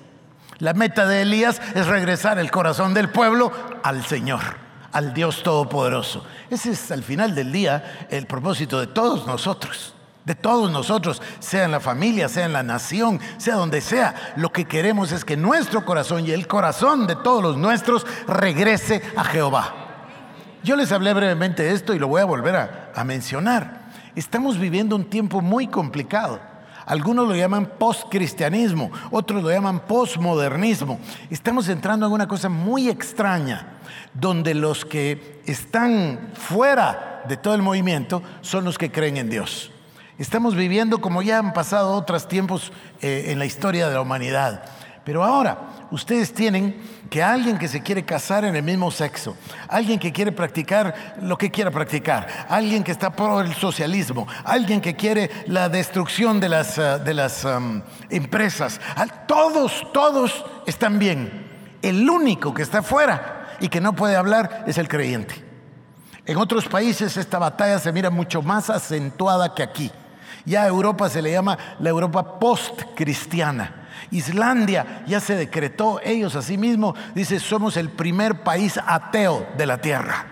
La 0.58 0.74
meta 0.74 1.06
de 1.06 1.22
Elías 1.22 1.62
es 1.74 1.88
regresar 1.88 2.38
el 2.38 2.52
corazón 2.52 2.94
del 2.94 3.10
pueblo 3.10 3.52
al 3.82 4.04
Señor 4.04 4.71
al 4.92 5.14
Dios 5.14 5.44
Todopoderoso. 5.44 6.24
Ese 6.50 6.72
es 6.72 6.92
al 6.92 7.04
final 7.04 7.36
del 7.36 7.52
día 7.52 8.08
el 8.10 8.26
propósito 8.26 8.80
de 8.80 8.88
todos 8.88 9.26
nosotros. 9.28 9.94
De 10.26 10.36
todos 10.36 10.72
nosotros, 10.72 11.20
sea 11.40 11.64
en 11.64 11.72
la 11.72 11.80
familia, 11.80 12.30
sea 12.30 12.46
en 12.46 12.54
la 12.54 12.62
nación, 12.62 13.20
sea 13.38 13.56
donde 13.56 13.82
sea, 13.82 14.34
lo 14.36 14.52
que 14.52 14.66
queremos 14.66 15.12
es 15.12 15.26
que 15.26 15.36
nuestro 15.36 15.84
corazón 15.84 16.28
y 16.28 16.32
el 16.32 16.48
corazón 16.48 17.08
de 17.08 17.16
todos 17.16 17.42
los 17.42 17.58
nuestros 17.58 18.06
regrese 18.28 19.02
a 19.16 19.24
Jehová. 19.24 19.74
Yo 20.64 20.76
les 20.76 20.92
hablé 20.92 21.16
brevemente 21.16 21.64
de 21.64 21.72
esto 21.72 21.96
y 21.96 22.00
lo 22.00 22.08
voy 22.08 22.22
a 22.22 22.26
volver 22.26 22.56
a, 22.56 22.92
a 22.96 23.04
mencionar. 23.04 23.90
Estamos 24.16 24.60
viviendo 24.60 24.96
un 24.96 25.06
tiempo 25.06 25.42
muy 25.42 25.68
complicado. 25.68 26.40
Algunos 26.86 27.28
lo 27.28 27.36
llaman 27.36 27.74
postcristianismo, 27.78 28.92
otros 29.12 29.44
lo 29.44 29.50
llaman 29.50 29.82
postmodernismo. 29.82 31.00
Estamos 31.30 31.70
entrando 31.70 32.06
en 32.06 32.12
una 32.12 32.28
cosa 32.28 32.50
muy 32.50 32.90
extraña 32.90 33.80
donde 34.14 34.54
los 34.54 34.86
que 34.86 35.42
están 35.46 36.32
fuera 36.34 37.24
de 37.28 37.38
todo 37.38 37.54
el 37.54 37.62
movimiento 37.62 38.24
son 38.42 38.66
los 38.66 38.78
que 38.78 38.92
creen 38.92 39.18
en 39.18 39.30
Dios. 39.30 39.72
Estamos 40.18 40.56
viviendo 40.56 41.02
como 41.02 41.22
ya 41.22 41.40
han 41.40 41.54
pasado 41.54 41.94
otros 41.94 42.28
tiempos 42.28 42.72
eh, 43.02 43.26
en 43.28 43.40
la 43.40 43.46
historia 43.46 43.88
de 43.88 43.96
la 43.96 44.02
humanidad. 44.02 44.64
Pero 45.04 45.24
ahora 45.24 45.88
ustedes 45.90 46.34
tienen 46.34 46.80
que 47.12 47.22
alguien 47.22 47.58
que 47.58 47.68
se 47.68 47.82
quiere 47.84 48.06
casar 48.06 48.46
en 48.46 48.56
el 48.56 48.64
mismo 48.64 48.90
sexo, 48.90 49.36
alguien 49.68 50.00
que 50.00 50.14
quiere 50.14 50.32
practicar 50.32 51.18
lo 51.22 51.38
que 51.38 51.52
quiera 51.52 51.70
practicar, 51.70 52.46
alguien 52.48 52.86
que 52.86 52.94
está 52.94 53.10
por 53.12 53.46
el 53.46 53.54
socialismo, 53.54 54.26
alguien 54.46 54.80
que 54.80 54.96
quiere 54.96 55.30
la 55.48 55.68
destrucción 55.68 56.40
de 56.40 56.48
las, 56.48 56.78
eh, 56.78 57.00
de 57.04 57.14
las 57.14 57.44
um, 57.44 57.82
empresas, 58.10 58.80
todos, 59.28 59.92
todos 59.92 60.46
están 60.66 61.00
bien. 61.00 61.50
El 61.82 62.10
único 62.10 62.54
que 62.54 62.62
está 62.62 62.82
fuera 62.82 63.58
y 63.60 63.68
que 63.68 63.82
no 63.82 63.92
puede 63.92 64.16
hablar 64.16 64.64
es 64.66 64.78
el 64.78 64.88
creyente. 64.88 65.36
En 66.26 66.38
otros 66.38 66.70
países 66.70 67.18
esta 67.18 67.40
batalla 67.40 67.78
se 67.80 67.92
mira 67.92 68.10
mucho 68.10 68.42
más 68.42 68.70
acentuada 68.70 69.54
que 69.54 69.64
aquí. 69.64 69.92
Ya 70.46 70.64
a 70.64 70.68
Europa 70.68 71.10
se 71.10 71.22
le 71.22 71.34
llama 71.34 71.58
la 71.78 71.90
Europa 71.90 72.40
post-cristiana. 72.40 73.81
Islandia 74.12 75.04
ya 75.08 75.20
se 75.20 75.36
decretó, 75.36 76.00
ellos 76.04 76.36
asimismo, 76.36 76.94
dice, 77.16 77.40
somos 77.40 77.78
el 77.78 77.90
primer 77.90 78.44
país 78.44 78.80
ateo 78.86 79.48
de 79.58 79.66
la 79.66 79.80
tierra. 79.80 80.28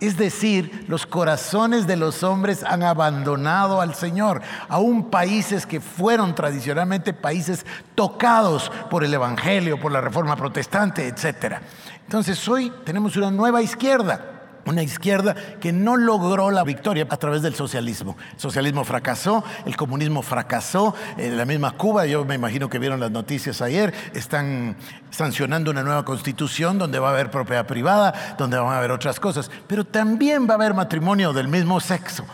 Es 0.00 0.16
decir, 0.16 0.84
los 0.86 1.06
corazones 1.06 1.88
de 1.88 1.96
los 1.96 2.22
hombres 2.22 2.62
han 2.62 2.84
abandonado 2.84 3.80
al 3.80 3.96
Señor, 3.96 4.42
aún 4.68 5.10
países 5.10 5.66
que 5.66 5.80
fueron 5.80 6.36
tradicionalmente 6.36 7.12
países 7.12 7.66
tocados 7.96 8.70
por 8.90 9.02
el 9.02 9.12
Evangelio, 9.12 9.80
por 9.80 9.90
la 9.90 10.00
Reforma 10.00 10.36
Protestante, 10.36 11.08
etc. 11.08 11.56
Entonces 12.04 12.48
hoy 12.48 12.72
tenemos 12.84 13.16
una 13.16 13.32
nueva 13.32 13.60
izquierda. 13.60 14.37
Una 14.68 14.82
izquierda 14.82 15.34
que 15.60 15.72
no 15.72 15.96
logró 15.96 16.50
la 16.50 16.62
victoria 16.62 17.06
a 17.08 17.16
través 17.16 17.40
del 17.40 17.54
socialismo. 17.54 18.18
El 18.34 18.38
socialismo 18.38 18.84
fracasó, 18.84 19.42
el 19.64 19.78
comunismo 19.78 20.20
fracasó, 20.20 20.94
en 21.16 21.38
la 21.38 21.46
misma 21.46 21.70
Cuba, 21.70 22.04
yo 22.04 22.26
me 22.26 22.34
imagino 22.34 22.68
que 22.68 22.78
vieron 22.78 23.00
las 23.00 23.10
noticias 23.10 23.62
ayer, 23.62 23.94
están 24.12 24.76
sancionando 25.08 25.70
una 25.70 25.82
nueva 25.82 26.04
constitución 26.04 26.76
donde 26.76 26.98
va 26.98 27.08
a 27.08 27.12
haber 27.12 27.30
propiedad 27.30 27.66
privada, 27.66 28.36
donde 28.36 28.58
van 28.58 28.74
a 28.74 28.76
haber 28.76 28.90
otras 28.90 29.18
cosas, 29.18 29.50
pero 29.66 29.86
también 29.86 30.46
va 30.46 30.52
a 30.52 30.56
haber 30.56 30.74
matrimonio 30.74 31.32
del 31.32 31.48
mismo 31.48 31.80
sexo. 31.80 32.26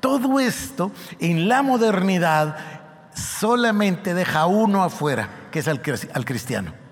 Todo 0.00 0.40
esto 0.40 0.90
en 1.20 1.48
la 1.48 1.62
modernidad 1.62 2.56
solamente 3.14 4.12
deja 4.12 4.46
uno 4.46 4.82
afuera, 4.82 5.28
que 5.52 5.60
es 5.60 5.68
al 5.68 5.80
cristiano. 6.24 6.85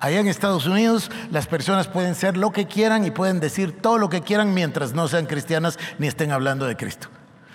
Allá 0.00 0.20
en 0.20 0.28
Estados 0.28 0.66
Unidos 0.66 1.10
las 1.32 1.48
personas 1.48 1.88
pueden 1.88 2.14
ser 2.14 2.36
lo 2.36 2.52
que 2.52 2.66
quieran 2.66 3.04
y 3.04 3.10
pueden 3.10 3.40
decir 3.40 3.80
todo 3.80 3.98
lo 3.98 4.08
que 4.08 4.20
quieran 4.20 4.54
mientras 4.54 4.92
no 4.92 5.08
sean 5.08 5.26
cristianas 5.26 5.76
ni 5.98 6.06
estén 6.06 6.30
hablando 6.30 6.66
de 6.66 6.76
Cristo. 6.76 7.08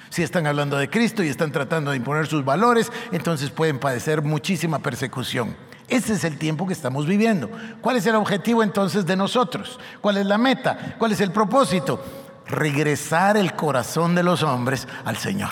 Si 0.10 0.24
están 0.24 0.46
hablando 0.46 0.78
de 0.78 0.90
Cristo 0.90 1.24
y 1.24 1.30
están 1.30 1.52
tratando 1.52 1.92
de 1.92 1.98
imponer 1.98 2.28
sus 2.28 2.44
valores, 2.44 2.92
entonces 3.12 3.50
pueden 3.50 3.80
padecer 3.80 4.22
muchísima 4.22 4.80
persecución. 4.80 5.56
Ese 5.88 6.14
es 6.14 6.24
el 6.26 6.38
tiempo 6.38 6.68
que 6.68 6.74
estamos 6.74 7.08
viviendo. 7.08 7.50
¿Cuál 7.82 7.96
es 7.96 8.06
el 8.06 8.16
objetivo 8.16 8.62
entonces 8.62 9.06
de 9.06 9.16
nosotros? 9.16 9.80
¿Cuál 10.02 10.18
es 10.18 10.26
la 10.26 10.38
meta? 10.38 10.96
¿Cuál 11.00 11.14
es 11.14 11.22
el 11.22 11.32
propósito? 11.32 12.04
Regresar 12.46 13.38
el 13.38 13.54
corazón 13.54 14.16
de 14.16 14.24
los 14.24 14.44
hombres 14.44 14.88
al 15.06 15.16
Señor, 15.18 15.52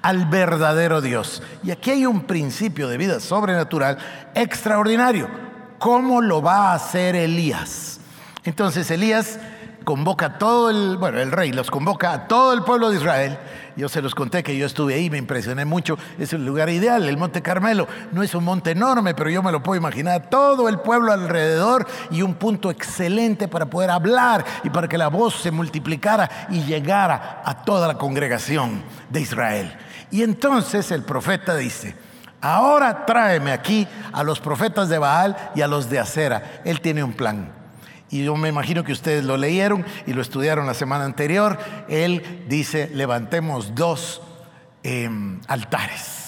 al 0.00 0.24
verdadero 0.24 1.02
Dios. 1.02 1.42
Y 1.62 1.70
aquí 1.70 1.90
hay 1.90 2.06
un 2.06 2.22
principio 2.22 2.88
de 2.88 2.96
vida 2.96 3.20
sobrenatural 3.20 3.98
extraordinario 4.34 5.49
¿Cómo 5.80 6.20
lo 6.20 6.42
va 6.42 6.72
a 6.72 6.74
hacer 6.74 7.16
Elías? 7.16 8.00
Entonces 8.44 8.90
Elías 8.90 9.38
convoca 9.82 10.26
a 10.26 10.38
todo 10.38 10.68
el, 10.68 10.98
bueno, 10.98 11.18
el 11.18 11.32
rey 11.32 11.52
los 11.52 11.70
convoca 11.70 12.12
a 12.12 12.28
todo 12.28 12.52
el 12.52 12.64
pueblo 12.64 12.90
de 12.90 12.98
Israel. 12.98 13.38
Yo 13.76 13.88
se 13.88 14.02
los 14.02 14.14
conté 14.14 14.42
que 14.42 14.58
yo 14.58 14.66
estuve 14.66 14.92
ahí, 14.92 15.08
me 15.08 15.16
impresioné 15.16 15.64
mucho. 15.64 15.96
Es 16.18 16.34
el 16.34 16.44
lugar 16.44 16.68
ideal, 16.68 17.08
el 17.08 17.16
Monte 17.16 17.40
Carmelo. 17.40 17.88
No 18.12 18.22
es 18.22 18.34
un 18.34 18.44
monte 18.44 18.72
enorme, 18.72 19.14
pero 19.14 19.30
yo 19.30 19.42
me 19.42 19.52
lo 19.52 19.62
puedo 19.62 19.80
imaginar. 19.80 20.28
Todo 20.28 20.68
el 20.68 20.80
pueblo 20.80 21.12
alrededor 21.12 21.86
y 22.10 22.20
un 22.20 22.34
punto 22.34 22.70
excelente 22.70 23.48
para 23.48 23.70
poder 23.70 23.88
hablar 23.88 24.44
y 24.62 24.68
para 24.68 24.86
que 24.86 24.98
la 24.98 25.08
voz 25.08 25.40
se 25.40 25.50
multiplicara 25.50 26.48
y 26.50 26.60
llegara 26.64 27.40
a 27.42 27.64
toda 27.64 27.88
la 27.88 27.94
congregación 27.94 28.82
de 29.08 29.22
Israel. 29.22 29.74
Y 30.10 30.24
entonces 30.24 30.90
el 30.90 31.04
profeta 31.04 31.56
dice, 31.56 31.94
ahora 32.40 33.06
tráeme 33.06 33.52
aquí 33.52 33.86
a 34.12 34.22
los 34.22 34.40
profetas 34.40 34.88
de 34.88 34.98
Baal 34.98 35.36
y 35.54 35.62
a 35.62 35.68
los 35.68 35.90
de 35.90 35.98
Acera. 35.98 36.62
Él 36.64 36.80
tiene 36.80 37.04
un 37.04 37.12
plan. 37.12 37.52
Y 38.10 38.24
yo 38.24 38.36
me 38.36 38.48
imagino 38.48 38.82
que 38.82 38.92
ustedes 38.92 39.24
lo 39.24 39.36
leyeron 39.36 39.84
y 40.06 40.12
lo 40.12 40.20
estudiaron 40.20 40.66
la 40.66 40.74
semana 40.74 41.04
anterior. 41.04 41.58
Él 41.88 42.44
dice, 42.48 42.90
levantemos 42.92 43.74
dos 43.74 44.20
em, 44.82 45.40
altares. 45.46 46.20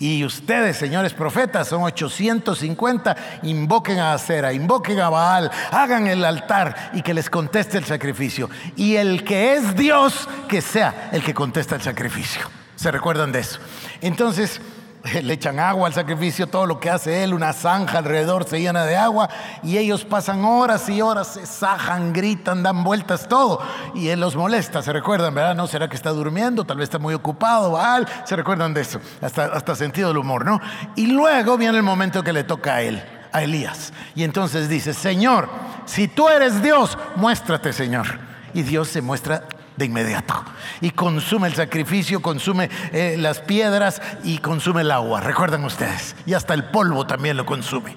Y 0.00 0.24
ustedes, 0.24 0.76
señores 0.76 1.14
profetas, 1.14 1.68
son 1.68 1.84
850, 1.84 3.16
invoquen 3.44 4.00
a 4.00 4.14
Acera, 4.14 4.52
invoquen 4.52 4.98
a 4.98 5.08
Baal, 5.08 5.48
hagan 5.70 6.08
el 6.08 6.24
altar 6.24 6.90
y 6.92 7.02
que 7.02 7.14
les 7.14 7.30
conteste 7.30 7.78
el 7.78 7.84
sacrificio. 7.84 8.50
Y 8.74 8.96
el 8.96 9.22
que 9.22 9.54
es 9.54 9.76
Dios, 9.76 10.28
que 10.48 10.60
sea 10.60 11.10
el 11.12 11.22
que 11.22 11.32
contesta 11.32 11.76
el 11.76 11.82
sacrificio. 11.82 12.42
¿Se 12.74 12.90
recuerdan 12.90 13.30
de 13.30 13.38
eso? 13.38 13.60
Entonces, 14.00 14.60
le 15.22 15.34
echan 15.34 15.58
agua 15.58 15.88
al 15.88 15.94
sacrificio, 15.94 16.46
todo 16.46 16.66
lo 16.66 16.78
que 16.78 16.90
hace 16.90 17.24
él, 17.24 17.34
una 17.34 17.52
zanja 17.52 17.98
alrededor 17.98 18.44
se 18.44 18.60
llena 18.60 18.84
de 18.84 18.96
agua 18.96 19.28
y 19.62 19.76
ellos 19.78 20.04
pasan 20.04 20.44
horas 20.44 20.88
y 20.88 21.02
horas, 21.02 21.28
se 21.28 21.46
sajan, 21.46 22.12
gritan, 22.12 22.62
dan 22.62 22.84
vueltas, 22.84 23.28
todo. 23.28 23.60
Y 23.94 24.08
él 24.08 24.20
los 24.20 24.36
molesta, 24.36 24.82
se 24.82 24.92
recuerdan, 24.92 25.34
¿verdad? 25.34 25.54
¿No 25.54 25.66
será 25.66 25.88
que 25.88 25.96
está 25.96 26.10
durmiendo? 26.10 26.64
Tal 26.64 26.76
vez 26.76 26.84
está 26.84 26.98
muy 26.98 27.14
ocupado, 27.14 27.72
Baal, 27.72 28.06
se 28.24 28.36
recuerdan 28.36 28.74
de 28.74 28.82
eso, 28.82 29.00
hasta, 29.20 29.46
hasta 29.46 29.74
sentido 29.74 30.08
del 30.08 30.18
humor, 30.18 30.44
¿no? 30.44 30.60
Y 30.94 31.06
luego 31.06 31.56
viene 31.56 31.78
el 31.78 31.84
momento 31.84 32.22
que 32.22 32.32
le 32.32 32.44
toca 32.44 32.74
a 32.74 32.82
él, 32.82 33.02
a 33.32 33.42
Elías. 33.42 33.92
Y 34.14 34.24
entonces 34.24 34.68
dice, 34.68 34.94
Señor, 34.94 35.48
si 35.84 36.06
tú 36.06 36.28
eres 36.28 36.62
Dios, 36.62 36.96
muéstrate, 37.16 37.72
Señor. 37.72 38.06
Y 38.54 38.62
Dios 38.62 38.88
se 38.88 39.00
muestra 39.00 39.44
de 39.76 39.86
inmediato. 39.86 40.34
Y 40.80 40.90
consume 40.90 41.48
el 41.48 41.54
sacrificio, 41.54 42.20
consume 42.20 42.70
eh, 42.92 43.16
las 43.18 43.40
piedras 43.40 44.00
y 44.24 44.38
consume 44.38 44.82
el 44.82 44.90
agua. 44.90 45.20
Recuerdan 45.20 45.64
ustedes. 45.64 46.14
Y 46.26 46.34
hasta 46.34 46.54
el 46.54 46.64
polvo 46.64 47.06
también 47.06 47.36
lo 47.36 47.46
consume. 47.46 47.96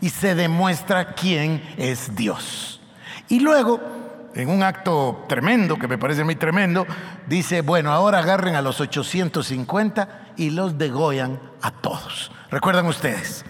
Y 0.00 0.10
se 0.10 0.34
demuestra 0.34 1.14
quién 1.14 1.62
es 1.76 2.14
Dios. 2.14 2.80
Y 3.28 3.40
luego, 3.40 3.80
en 4.34 4.50
un 4.50 4.62
acto 4.62 5.24
tremendo, 5.28 5.78
que 5.78 5.88
me 5.88 5.98
parece 5.98 6.24
muy 6.24 6.36
tremendo, 6.36 6.86
dice, 7.26 7.62
bueno, 7.62 7.92
ahora 7.92 8.18
agarren 8.18 8.54
a 8.54 8.62
los 8.62 8.80
850 8.80 10.32
y 10.36 10.50
los 10.50 10.76
degollan 10.76 11.40
a 11.62 11.70
todos. 11.70 12.30
¿Recuerdan 12.50 12.86
ustedes? 12.86 13.44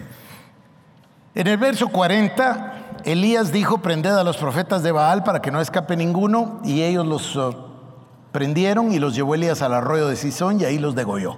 En 1.33 1.47
el 1.47 1.57
verso 1.57 1.89
40 1.89 2.85
Elías 3.05 3.51
dijo, 3.51 3.77
prended 3.77 4.17
a 4.17 4.23
los 4.23 4.35
profetas 4.35 4.81
de 4.81 4.91
Baal 4.91 5.23
para 5.23 5.39
que 5.39 5.51
no 5.51 5.61
escape 5.61 5.95
ninguno, 5.95 6.59
y 6.63 6.81
ellos 6.81 7.05
los 7.05 7.35
uh, 7.35 7.64
prendieron 8.35 8.91
y 8.91 8.99
los 8.99 9.15
llevó 9.15 9.33
Elías 9.33 9.61
al 9.61 9.73
arroyo 9.73 10.09
de 10.09 10.17
Sison 10.17 10.59
y 10.59 10.65
ahí 10.65 10.77
los 10.77 10.93
degolló. 10.93 11.37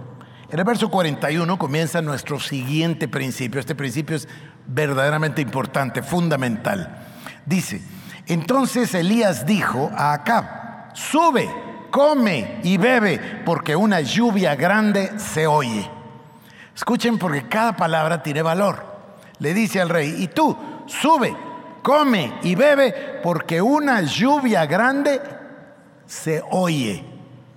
En 0.50 0.58
el 0.58 0.66
verso 0.66 0.90
41 0.90 1.60
comienza 1.60 2.02
nuestro 2.02 2.40
siguiente 2.40 3.08
principio. 3.08 3.60
Este 3.60 3.76
principio 3.76 4.16
es 4.16 4.28
verdaderamente 4.66 5.40
importante, 5.44 6.02
fundamental. 6.02 7.06
Dice, 7.46 7.84
entonces 8.26 8.96
Elías 8.96 9.46
dijo 9.46 9.92
a 9.96 10.14
Acab, 10.14 10.96
sube, 10.96 11.48
come 11.92 12.62
y 12.64 12.78
bebe, 12.78 13.44
porque 13.46 13.76
una 13.76 14.02
lluvia 14.02 14.56
grande 14.56 15.20
se 15.20 15.46
oye. 15.46 15.88
Escuchen 16.76 17.20
porque 17.20 17.48
cada 17.48 17.78
palabra 17.78 18.24
tiene 18.24 18.42
valor. 18.42 18.84
Le 19.38 19.54
dice 19.54 19.80
al 19.80 19.90
rey, 19.90 20.16
y 20.18 20.30
tú, 20.30 20.58
sube, 20.88 21.38
come 21.84 22.40
y 22.42 22.56
bebe, 22.56 23.20
porque 23.22 23.62
una 23.62 24.02
lluvia 24.02 24.66
grande 24.66 25.37
se 26.08 26.42
oye. 26.50 27.04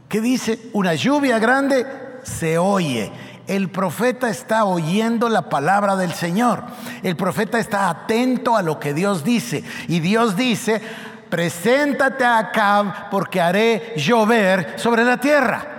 ¿Qué 0.08 0.20
dice? 0.20 0.58
Una 0.72 0.94
lluvia 0.94 1.38
grande 1.38 1.86
se 2.24 2.58
oye. 2.58 3.10
El 3.46 3.68
profeta 3.70 4.28
está 4.28 4.64
oyendo 4.64 5.28
la 5.28 5.48
palabra 5.48 5.96
del 5.96 6.12
Señor. 6.12 6.62
El 7.02 7.16
profeta 7.16 7.58
está 7.58 7.88
atento 7.88 8.56
a 8.56 8.62
lo 8.62 8.78
que 8.78 8.94
Dios 8.94 9.24
dice. 9.24 9.64
Y 9.88 10.00
Dios 10.00 10.36
dice, 10.36 10.80
preséntate 11.28 12.24
a 12.24 12.38
Acab 12.38 13.10
porque 13.10 13.40
haré 13.40 13.94
llover 13.96 14.74
sobre 14.76 15.04
la 15.04 15.16
tierra. 15.18 15.70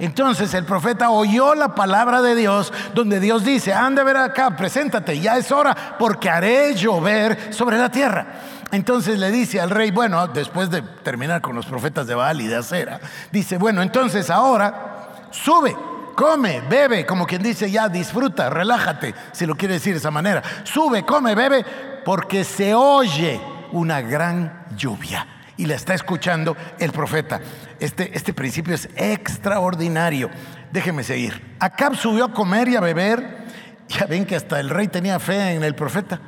Entonces 0.00 0.54
el 0.54 0.64
profeta 0.64 1.10
oyó 1.10 1.54
la 1.54 1.74
palabra 1.74 2.22
de 2.22 2.34
Dios 2.34 2.72
donde 2.94 3.20
Dios 3.20 3.44
dice, 3.44 3.74
anda 3.74 4.00
a 4.00 4.04
ver 4.04 4.16
acá, 4.16 4.56
preséntate, 4.56 5.20
ya 5.20 5.36
es 5.36 5.52
hora 5.52 5.76
porque 5.98 6.30
haré 6.30 6.74
llover 6.74 7.52
sobre 7.52 7.76
la 7.76 7.90
tierra. 7.90 8.26
Entonces 8.72 9.18
le 9.18 9.30
dice 9.30 9.60
al 9.60 9.70
rey, 9.70 9.90
bueno, 9.90 10.28
después 10.28 10.70
de 10.70 10.82
terminar 10.82 11.40
con 11.40 11.56
los 11.56 11.66
profetas 11.66 12.06
de 12.06 12.14
Baal 12.14 12.40
y 12.40 12.46
de 12.46 12.56
Acera, 12.56 13.00
dice, 13.32 13.58
bueno, 13.58 13.82
entonces 13.82 14.30
ahora 14.30 15.28
sube, 15.30 15.76
come, 16.14 16.60
bebe, 16.68 17.04
como 17.04 17.26
quien 17.26 17.42
dice, 17.42 17.70
ya 17.70 17.88
disfruta, 17.88 18.48
relájate, 18.48 19.14
si 19.32 19.46
lo 19.46 19.56
quiere 19.56 19.74
decir 19.74 19.94
de 19.94 19.98
esa 19.98 20.10
manera. 20.10 20.42
Sube, 20.64 21.04
come, 21.04 21.34
bebe, 21.34 21.64
porque 22.04 22.44
se 22.44 22.74
oye 22.74 23.40
una 23.72 24.00
gran 24.00 24.66
lluvia 24.76 25.26
y 25.56 25.66
la 25.66 25.74
está 25.74 25.94
escuchando 25.94 26.56
el 26.78 26.92
profeta. 26.92 27.40
Este, 27.80 28.16
este 28.16 28.32
principio 28.32 28.74
es 28.74 28.88
extraordinario. 28.96 30.30
Déjeme 30.72 31.02
seguir. 31.02 31.56
Acab 31.58 31.96
subió 31.96 32.26
a 32.26 32.32
comer 32.32 32.68
y 32.68 32.76
a 32.76 32.80
beber. 32.80 33.40
Ya 33.88 34.06
ven 34.06 34.24
que 34.24 34.36
hasta 34.36 34.60
el 34.60 34.70
rey 34.70 34.88
tenía 34.88 35.18
fe 35.18 35.52
en 35.52 35.64
el 35.64 35.74
profeta. 35.74 36.20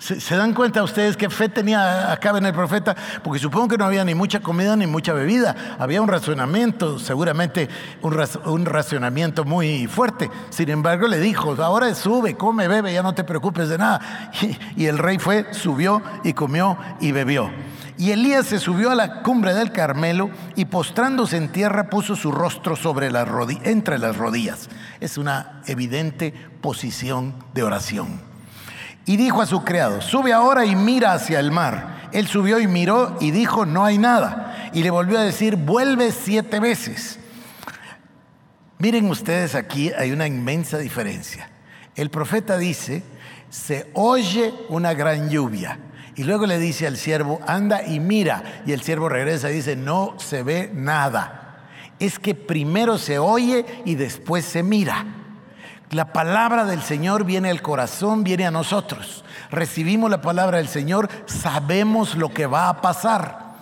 ¿Se, 0.00 0.34
dan 0.34 0.54
cuenta 0.54 0.82
ustedes 0.82 1.14
qué 1.14 1.28
fe 1.28 1.50
tenía 1.50 2.10
Acab 2.10 2.38
en 2.38 2.46
el 2.46 2.54
profeta? 2.54 2.96
Porque 3.22 3.38
supongo 3.38 3.68
que 3.68 3.76
no 3.76 3.84
había 3.84 4.02
ni 4.02 4.14
mucha 4.14 4.40
comida 4.40 4.74
ni 4.74 4.86
mucha 4.86 5.12
bebida. 5.12 5.54
Había 5.78 6.00
un 6.00 6.08
racionamiento, 6.08 6.98
seguramente 6.98 7.68
un, 8.00 8.64
racionamiento 8.64 9.44
muy 9.44 9.86
fuerte. 9.88 10.30
Sin 10.48 10.70
embargo, 10.70 11.06
le 11.06 11.20
dijo, 11.20 11.54
ahora 11.62 11.94
sube, 11.94 12.34
come, 12.34 12.66
bebe, 12.66 12.94
ya 12.94 13.02
no 13.02 13.12
te 13.12 13.24
preocupes 13.24 13.68
de 13.68 13.76
nada. 13.76 14.30
Y, 14.40 14.84
y 14.84 14.86
el 14.86 14.96
rey 14.96 15.18
fue, 15.18 15.52
subió 15.52 16.02
y 16.24 16.32
comió 16.32 16.78
y 16.98 17.12
bebió. 17.12 17.50
Y 17.98 18.12
Elías 18.12 18.46
se 18.46 18.58
subió 18.58 18.90
a 18.90 18.94
la 18.94 19.20
cumbre 19.20 19.52
del 19.52 19.70
Carmelo 19.70 20.30
y 20.56 20.64
postrándose 20.64 21.36
en 21.36 21.52
tierra 21.52 21.90
puso 21.90 22.16
su 22.16 22.32
rostro 22.32 22.74
sobre 22.74 23.10
las 23.10 23.28
entre 23.64 23.98
las 23.98 24.16
rodillas. 24.16 24.70
Es 25.00 25.18
una 25.18 25.60
evidente 25.66 26.32
posición 26.62 27.34
de 27.52 27.64
oración 27.64 28.29
y 29.10 29.16
dijo 29.16 29.42
a 29.42 29.46
su 29.46 29.64
criado, 29.64 30.00
sube 30.00 30.32
ahora 30.32 30.64
y 30.64 30.76
mira 30.76 31.12
hacia 31.12 31.40
el 31.40 31.50
mar. 31.50 32.08
Él 32.12 32.28
subió 32.28 32.60
y 32.60 32.68
miró 32.68 33.16
y 33.20 33.32
dijo, 33.32 33.66
no 33.66 33.84
hay 33.84 33.98
nada. 33.98 34.70
Y 34.72 34.84
le 34.84 34.90
volvió 34.90 35.18
a 35.18 35.24
decir, 35.24 35.56
vuelve 35.56 36.12
siete 36.12 36.60
veces. 36.60 37.18
Miren 38.78 39.10
ustedes 39.10 39.56
aquí, 39.56 39.90
hay 39.98 40.12
una 40.12 40.28
inmensa 40.28 40.78
diferencia. 40.78 41.50
El 41.96 42.10
profeta 42.10 42.56
dice, 42.56 43.02
se 43.48 43.90
oye 43.94 44.54
una 44.68 44.94
gran 44.94 45.28
lluvia. 45.28 45.80
Y 46.14 46.22
luego 46.22 46.46
le 46.46 46.60
dice 46.60 46.86
al 46.86 46.96
siervo, 46.96 47.40
anda 47.48 47.84
y 47.84 47.98
mira. 47.98 48.62
Y 48.64 48.70
el 48.70 48.82
siervo 48.82 49.08
regresa 49.08 49.50
y 49.50 49.54
dice, 49.54 49.74
no 49.74 50.14
se 50.20 50.44
ve 50.44 50.70
nada. 50.72 51.66
Es 51.98 52.20
que 52.20 52.36
primero 52.36 52.96
se 52.96 53.18
oye 53.18 53.66
y 53.84 53.96
después 53.96 54.44
se 54.44 54.62
mira. 54.62 55.19
La 55.90 56.12
palabra 56.12 56.64
del 56.64 56.82
Señor 56.82 57.24
viene 57.24 57.50
al 57.50 57.62
corazón, 57.62 58.22
viene 58.22 58.46
a 58.46 58.52
nosotros. 58.52 59.24
Recibimos 59.50 60.08
la 60.08 60.20
palabra 60.20 60.58
del 60.58 60.68
Señor, 60.68 61.08
sabemos 61.26 62.14
lo 62.14 62.28
que 62.28 62.46
va 62.46 62.68
a 62.68 62.80
pasar. 62.80 63.56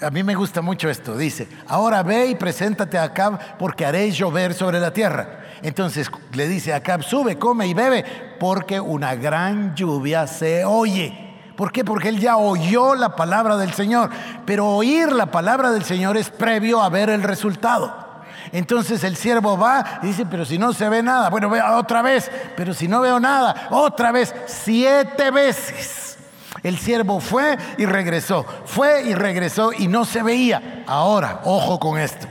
A 0.00 0.08
mí 0.08 0.22
me 0.22 0.34
gusta 0.34 0.62
mucho 0.62 0.88
esto. 0.88 1.18
Dice, 1.18 1.48
ahora 1.68 2.02
ve 2.02 2.28
y 2.28 2.34
preséntate 2.34 2.96
a 2.96 3.02
Acab 3.02 3.58
porque 3.58 3.84
haré 3.84 4.10
llover 4.10 4.54
sobre 4.54 4.80
la 4.80 4.94
tierra. 4.94 5.40
Entonces 5.60 6.10
le 6.32 6.48
dice 6.48 6.72
a 6.72 6.76
Acab, 6.76 7.02
sube, 7.02 7.38
come 7.38 7.66
y 7.66 7.74
bebe 7.74 8.06
porque 8.40 8.80
una 8.80 9.14
gran 9.14 9.74
lluvia 9.74 10.26
se 10.26 10.64
oye. 10.64 11.30
¿Por 11.56 11.72
qué? 11.72 11.84
Porque 11.84 12.08
él 12.08 12.20
ya 12.20 12.38
oyó 12.38 12.94
la 12.94 13.14
palabra 13.14 13.58
del 13.58 13.74
Señor. 13.74 14.08
Pero 14.46 14.66
oír 14.66 15.12
la 15.12 15.26
palabra 15.26 15.70
del 15.72 15.84
Señor 15.84 16.16
es 16.16 16.30
previo 16.30 16.82
a 16.82 16.88
ver 16.88 17.10
el 17.10 17.22
resultado. 17.22 18.09
Entonces 18.52 19.04
el 19.04 19.16
siervo 19.16 19.56
va 19.56 20.00
y 20.02 20.06
dice, 20.08 20.26
pero 20.26 20.44
si 20.44 20.58
no 20.58 20.72
se 20.72 20.88
ve 20.88 21.02
nada, 21.02 21.30
bueno, 21.30 21.48
vea 21.50 21.76
otra 21.76 22.02
vez, 22.02 22.30
pero 22.56 22.74
si 22.74 22.88
no 22.88 23.00
veo 23.00 23.20
nada, 23.20 23.68
otra 23.70 24.12
vez, 24.12 24.34
siete 24.46 25.30
veces. 25.30 26.18
El 26.62 26.78
siervo 26.78 27.20
fue 27.20 27.56
y 27.78 27.86
regresó, 27.86 28.44
fue 28.66 29.02
y 29.04 29.14
regresó 29.14 29.72
y 29.72 29.88
no 29.88 30.04
se 30.04 30.22
veía. 30.22 30.84
Ahora, 30.86 31.40
ojo 31.44 31.78
con 31.78 31.98
esto, 31.98 32.26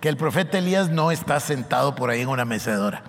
que 0.00 0.08
el 0.08 0.16
profeta 0.16 0.58
Elías 0.58 0.88
no 0.88 1.10
está 1.10 1.40
sentado 1.40 1.94
por 1.94 2.10
ahí 2.10 2.22
en 2.22 2.28
una 2.28 2.44
mecedora. 2.44 3.02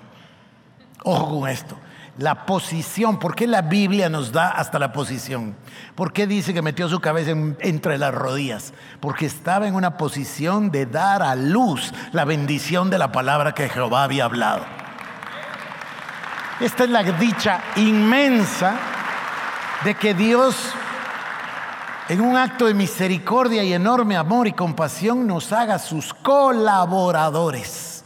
Ojo 1.03 1.39
con 1.39 1.49
esto. 1.49 1.77
La 2.17 2.45
posición. 2.45 3.19
¿Por 3.19 3.35
qué 3.35 3.47
la 3.47 3.61
Biblia 3.61 4.09
nos 4.09 4.31
da 4.31 4.49
hasta 4.49 4.79
la 4.79 4.93
posición? 4.93 5.55
¿Por 5.95 6.13
qué 6.13 6.27
dice 6.27 6.53
que 6.53 6.61
metió 6.61 6.87
su 6.87 6.99
cabeza 6.99 7.31
entre 7.59 7.97
las 7.97 8.13
rodillas? 8.13 8.73
Porque 8.99 9.25
estaba 9.25 9.67
en 9.67 9.75
una 9.75 9.97
posición 9.97 10.71
de 10.71 10.85
dar 10.85 11.21
a 11.21 11.35
luz 11.35 11.93
la 12.11 12.25
bendición 12.25 12.89
de 12.89 12.97
la 12.97 13.11
palabra 13.11 13.53
que 13.53 13.69
Jehová 13.69 14.03
había 14.03 14.25
hablado. 14.25 14.65
Esta 16.59 16.85
es 16.85 16.89
la 16.89 17.03
dicha 17.03 17.61
inmensa 17.75 18.77
de 19.83 19.93
que 19.95 20.13
Dios, 20.13 20.55
en 22.07 22.21
un 22.21 22.37
acto 22.37 22.67
de 22.67 22.73
misericordia 22.73 23.61
y 23.63 23.73
enorme 23.73 24.15
amor 24.15 24.47
y 24.47 24.53
compasión, 24.53 25.27
nos 25.27 25.51
haga 25.51 25.79
sus 25.79 26.13
colaboradores 26.13 28.05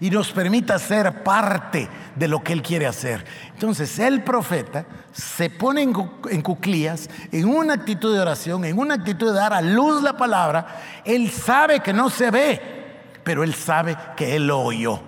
y 0.00 0.08
nos 0.10 0.32
permita 0.32 0.78
ser 0.78 1.22
parte 1.22 1.88
de 2.16 2.28
lo 2.28 2.42
que 2.42 2.52
Él 2.52 2.62
quiere 2.62 2.86
hacer. 2.86 3.24
Entonces 3.52 3.98
el 3.98 4.22
profeta 4.22 4.84
se 5.12 5.50
pone 5.50 5.82
en, 5.82 6.42
cuclías, 6.42 7.08
en 7.30 7.48
una 7.48 7.74
actitud 7.74 8.14
de 8.14 8.20
oración, 8.20 8.64
en 8.64 8.78
una 8.78 8.94
actitud 8.94 9.28
de 9.32 9.38
dar 9.38 9.52
a 9.52 9.62
luz 9.62 10.02
la 10.02 10.16
palabra. 10.16 10.66
Él 11.04 11.30
sabe 11.30 11.80
que 11.80 11.92
no 11.92 12.10
se 12.10 12.30
ve, 12.30 12.60
pero 13.24 13.44
Él 13.44 13.54
sabe 13.54 13.96
que 14.16 14.36
Él 14.36 14.46
lo 14.46 14.60
oyó. 14.60 15.00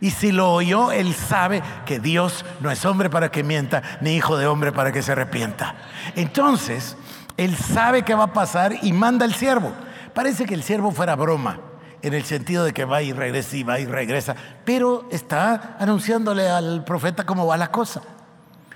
Y 0.00 0.10
si 0.10 0.32
lo 0.32 0.52
oyó, 0.52 0.92
Él 0.92 1.14
sabe 1.14 1.62
que 1.86 1.98
Dios 1.98 2.44
no 2.60 2.70
es 2.70 2.84
hombre 2.84 3.08
para 3.10 3.30
que 3.30 3.42
mienta, 3.42 3.82
ni 4.00 4.16
hijo 4.16 4.36
de 4.36 4.46
hombre 4.46 4.72
para 4.72 4.92
que 4.92 5.02
se 5.02 5.12
arrepienta. 5.12 5.76
Entonces, 6.16 6.96
Él 7.36 7.56
sabe 7.56 8.02
que 8.02 8.14
va 8.14 8.24
a 8.24 8.32
pasar 8.32 8.74
y 8.82 8.92
manda 8.92 9.24
al 9.24 9.34
siervo. 9.34 9.72
Parece 10.12 10.44
que 10.44 10.54
el 10.54 10.62
siervo 10.62 10.90
fuera 10.90 11.16
broma 11.16 11.58
en 12.04 12.12
el 12.12 12.24
sentido 12.24 12.64
de 12.64 12.74
que 12.74 12.84
va 12.84 13.00
y 13.00 13.14
regresa 13.14 13.56
y 13.56 13.62
va 13.62 13.80
y 13.80 13.86
regresa, 13.86 14.36
pero 14.66 15.08
está 15.10 15.76
anunciándole 15.78 16.46
al 16.46 16.84
profeta 16.84 17.24
cómo 17.24 17.46
va 17.46 17.56
la 17.56 17.70
cosa. 17.70 18.02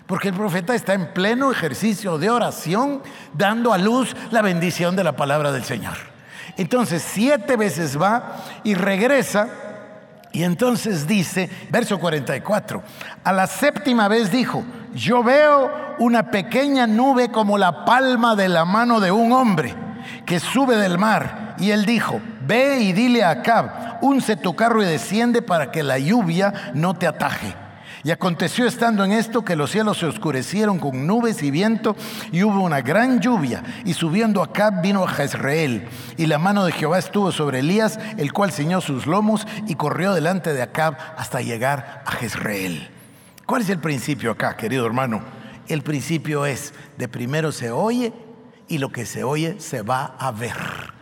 Porque 0.07 0.29
el 0.29 0.35
profeta 0.35 0.75
está 0.75 0.95
en 0.95 1.13
pleno 1.13 1.53
ejercicio 1.53 2.17
de 2.17 2.31
oración, 2.31 3.03
dando 3.35 3.75
a 3.75 3.79
luz 3.79 4.17
la 4.31 4.41
bendición 4.41 4.97
de 4.97 5.05
la 5.05 5.15
palabra 5.15 5.53
del 5.53 5.63
Señor. 5.63 5.99
Entonces, 6.57 7.05
siete 7.07 7.57
veces 7.59 8.01
va 8.01 8.37
y 8.65 8.75
regresa. 8.75 9.49
Y 10.33 10.45
entonces 10.45 11.07
dice, 11.07 11.51
verso 11.71 11.99
44, 11.99 12.83
a 13.25 13.33
la 13.35 13.47
séptima 13.47 14.09
vez 14.09 14.31
dijo, 14.31 14.65
yo 14.95 15.23
veo 15.23 15.71
una 15.99 16.31
pequeña 16.31 16.87
nube 16.87 17.31
como 17.31 17.59
la 17.59 17.85
palma 17.85 18.35
de 18.35 18.49
la 18.49 18.65
mano 18.65 19.01
de 19.01 19.11
un 19.11 19.33
hombre 19.33 19.75
que 20.25 20.41
sube 20.41 20.77
del 20.77 20.97
mar. 20.97 21.48
Y 21.59 21.71
él 21.71 21.85
dijo, 21.85 22.21
Ve 22.47 22.81
y 22.81 22.93
dile 22.93 23.23
a 23.23 23.31
Acab, 23.31 23.99
unce 24.01 24.37
tu 24.37 24.57
carro 24.57 24.83
y 24.83 24.87
desciende 24.87 25.43
para 25.43 25.71
que 25.71 25.83
la 25.83 25.99
lluvia 25.99 26.73
no 26.75 26.95
te 26.95 27.07
ataje. 27.07 27.55
Y 28.05 28.11
aconteció 28.11 28.67
estando 28.67 29.05
en 29.05 29.13
esto 29.13 29.45
que 29.45 29.57
los 29.57 29.71
cielos 29.71 29.99
se 29.99 30.07
oscurecieron 30.07 30.79
con 30.79 31.07
nubes 31.07 31.43
y 31.43 31.51
viento 31.51 31.97
y 32.31 32.45
hubo 32.45 32.63
una 32.63 32.81
gran 32.81 33.21
lluvia. 33.21 33.63
Y 33.85 33.95
subiendo 33.95 34.43
Acab 34.43 34.81
vino 34.81 35.05
a 35.05 35.09
Jezreel. 35.09 35.89
Y 36.17 36.27
la 36.27 36.39
mano 36.39 36.65
de 36.65 36.73
Jehová 36.73 36.99
estuvo 36.99 37.33
sobre 37.33 37.59
Elías, 37.59 37.99
el 38.17 38.33
cual 38.33 38.53
ciñó 38.53 38.81
sus 38.81 39.07
lomos 39.07 39.47
y 39.67 39.75
corrió 39.75 40.15
delante 40.15 40.53
de 40.53 40.63
Acab 40.63 40.97
hasta 41.17 41.43
llegar 41.43 42.03
a 42.07 42.13
Jezreel. 42.13 42.89
¿Cuál 43.45 43.63
es 43.63 43.71
el 43.71 43.79
principio 43.79 44.31
acá, 44.31 44.57
querido 44.57 44.87
hermano? 44.87 45.21
El 45.67 45.83
principio 45.83 46.47
es 46.47 46.73
de 46.97 47.09
primero 47.09 47.53
se 47.53 47.71
oye 47.71 48.13
y 48.69 48.79
lo 48.79 48.91
que 48.91 49.07
se 49.07 49.25
oye 49.25 49.61
se 49.61 49.83
va 49.83 50.15
a 50.19 50.31
ver 50.31 50.98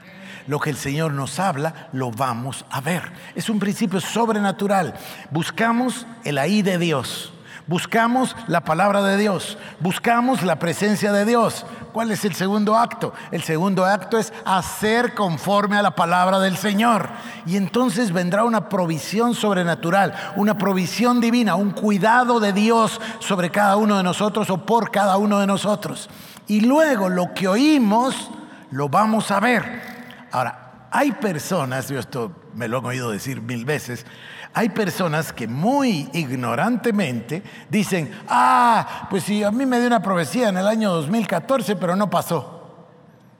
lo 0.47 0.61
que 0.61 0.71
el 0.71 0.77
Señor 0.77 1.13
nos 1.13 1.39
habla, 1.39 1.89
lo 1.93 2.11
vamos 2.11 2.65
a 2.71 2.81
ver. 2.81 3.13
Es 3.35 3.49
un 3.49 3.59
principio 3.59 4.01
sobrenatural. 4.01 4.95
Buscamos 5.31 6.07
el 6.25 6.39
ahí 6.39 6.63
de 6.63 6.79
Dios. 6.79 7.33
Buscamos 7.69 8.37
la 8.47 8.61
palabra 8.61 9.03
de 9.03 9.17
Dios, 9.17 9.59
buscamos 9.81 10.45
la 10.45 10.61
presencia 10.61 11.11
de 11.11 11.25
Dios. 11.25 11.67
¿Cuál 11.93 12.13
es 12.13 12.25
el 12.25 12.33
segundo 12.33 12.77
acto? 12.77 13.13
El 13.33 13.43
segundo 13.43 13.85
acto 13.85 14.19
es 14.19 14.33
hacer 14.45 15.15
conforme 15.15 15.77
a 15.77 15.83
la 15.83 15.97
palabra 15.97 16.39
del 16.39 16.57
Señor. 16.57 17.09
Y 17.45 17.57
entonces 17.57 18.13
vendrá 18.13 18.45
una 18.45 18.69
provisión 18.69 19.35
sobrenatural, 19.35 20.15
una 20.37 20.57
provisión 20.57 21.21
divina, 21.21 21.57
un 21.57 21.73
cuidado 21.73 22.39
de 22.39 22.53
Dios 22.53 23.01
sobre 23.19 23.51
cada 23.51 23.77
uno 23.77 23.97
de 23.97 24.05
nosotros 24.05 24.49
o 24.51 24.59
por 24.59 24.93
cada 24.93 25.17
uno 25.17 25.41
de 25.41 25.49
nosotros. 25.49 26.09
Y 26.47 26.61
luego 26.61 27.09
lo 27.09 27.35
que 27.35 27.49
oímos 27.49 28.31
lo 28.71 28.89
vamos 28.89 29.33
a 29.33 29.41
ver. 29.41 29.96
Ahora, 30.37 30.89
hay 30.91 31.13
personas, 31.13 31.89
yo 31.89 31.99
esto 31.99 32.31
me 32.55 32.69
lo 32.69 32.83
he 32.83 32.85
oído 32.85 33.11
decir 33.11 33.41
mil 33.41 33.65
veces, 33.65 34.05
hay 34.53 34.69
personas 34.69 35.33
que 35.33 35.49
muy 35.49 36.11
ignorantemente 36.13 37.43
dicen, 37.71 38.15
ah, 38.29 39.07
pues 39.09 39.23
si 39.23 39.43
a 39.43 39.51
mí 39.51 39.65
me 39.65 39.79
dio 39.79 39.87
una 39.87 40.03
profecía 40.03 40.51
en 40.51 40.59
el 40.59 40.67
año 40.67 40.93
2014, 40.93 41.77
pero 41.77 41.97
no 41.97 42.11
pasó. 42.11 42.87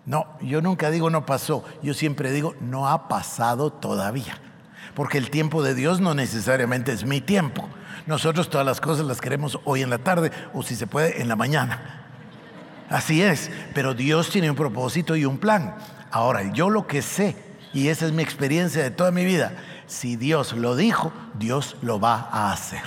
No, 0.07 0.39
yo 0.41 0.63
nunca 0.63 0.91
digo 0.91 1.11
no 1.11 1.27
pasó, 1.27 1.65
yo 1.83 1.93
siempre 1.93 2.33
digo 2.33 2.55
no 2.61 2.89
ha 2.89 3.09
pasado 3.09 3.71
todavía, 3.71 4.39
porque 4.95 5.19
el 5.19 5.29
tiempo 5.29 5.63
de 5.63 5.75
Dios 5.75 6.01
no 6.01 6.15
necesariamente 6.15 6.93
es 6.93 7.05
mi 7.05 7.21
tiempo. 7.21 7.69
Nosotros 8.07 8.49
todas 8.49 8.65
las 8.65 8.81
cosas 8.81 9.05
las 9.05 9.21
queremos 9.21 9.61
hoy 9.67 9.83
en 9.83 9.91
la 9.91 9.99
tarde 9.99 10.31
o 10.55 10.63
si 10.63 10.75
se 10.75 10.87
puede 10.87 11.21
en 11.21 11.29
la 11.29 11.37
mañana. 11.37 12.07
Así 12.89 13.21
es, 13.21 13.51
pero 13.75 13.93
Dios 13.93 14.31
tiene 14.31 14.49
un 14.49 14.57
propósito 14.57 15.15
y 15.15 15.27
un 15.27 15.37
plan. 15.37 15.75
Ahora, 16.11 16.53
yo 16.53 16.71
lo 16.71 16.87
que 16.87 17.03
sé, 17.03 17.37
y 17.73 17.89
esa 17.89 18.07
es 18.07 18.13
mi 18.13 18.23
experiencia 18.23 18.83
de 18.83 18.91
toda 18.91 19.11
mi 19.11 19.25
vida, 19.25 19.53
si 19.87 20.17
Dios 20.17 20.53
lo 20.53 20.77
dijo, 20.77 21.13
Dios 21.35 21.77
lo 21.83 22.01
va 22.01 22.29
a 22.33 22.53
hacer. 22.53 22.83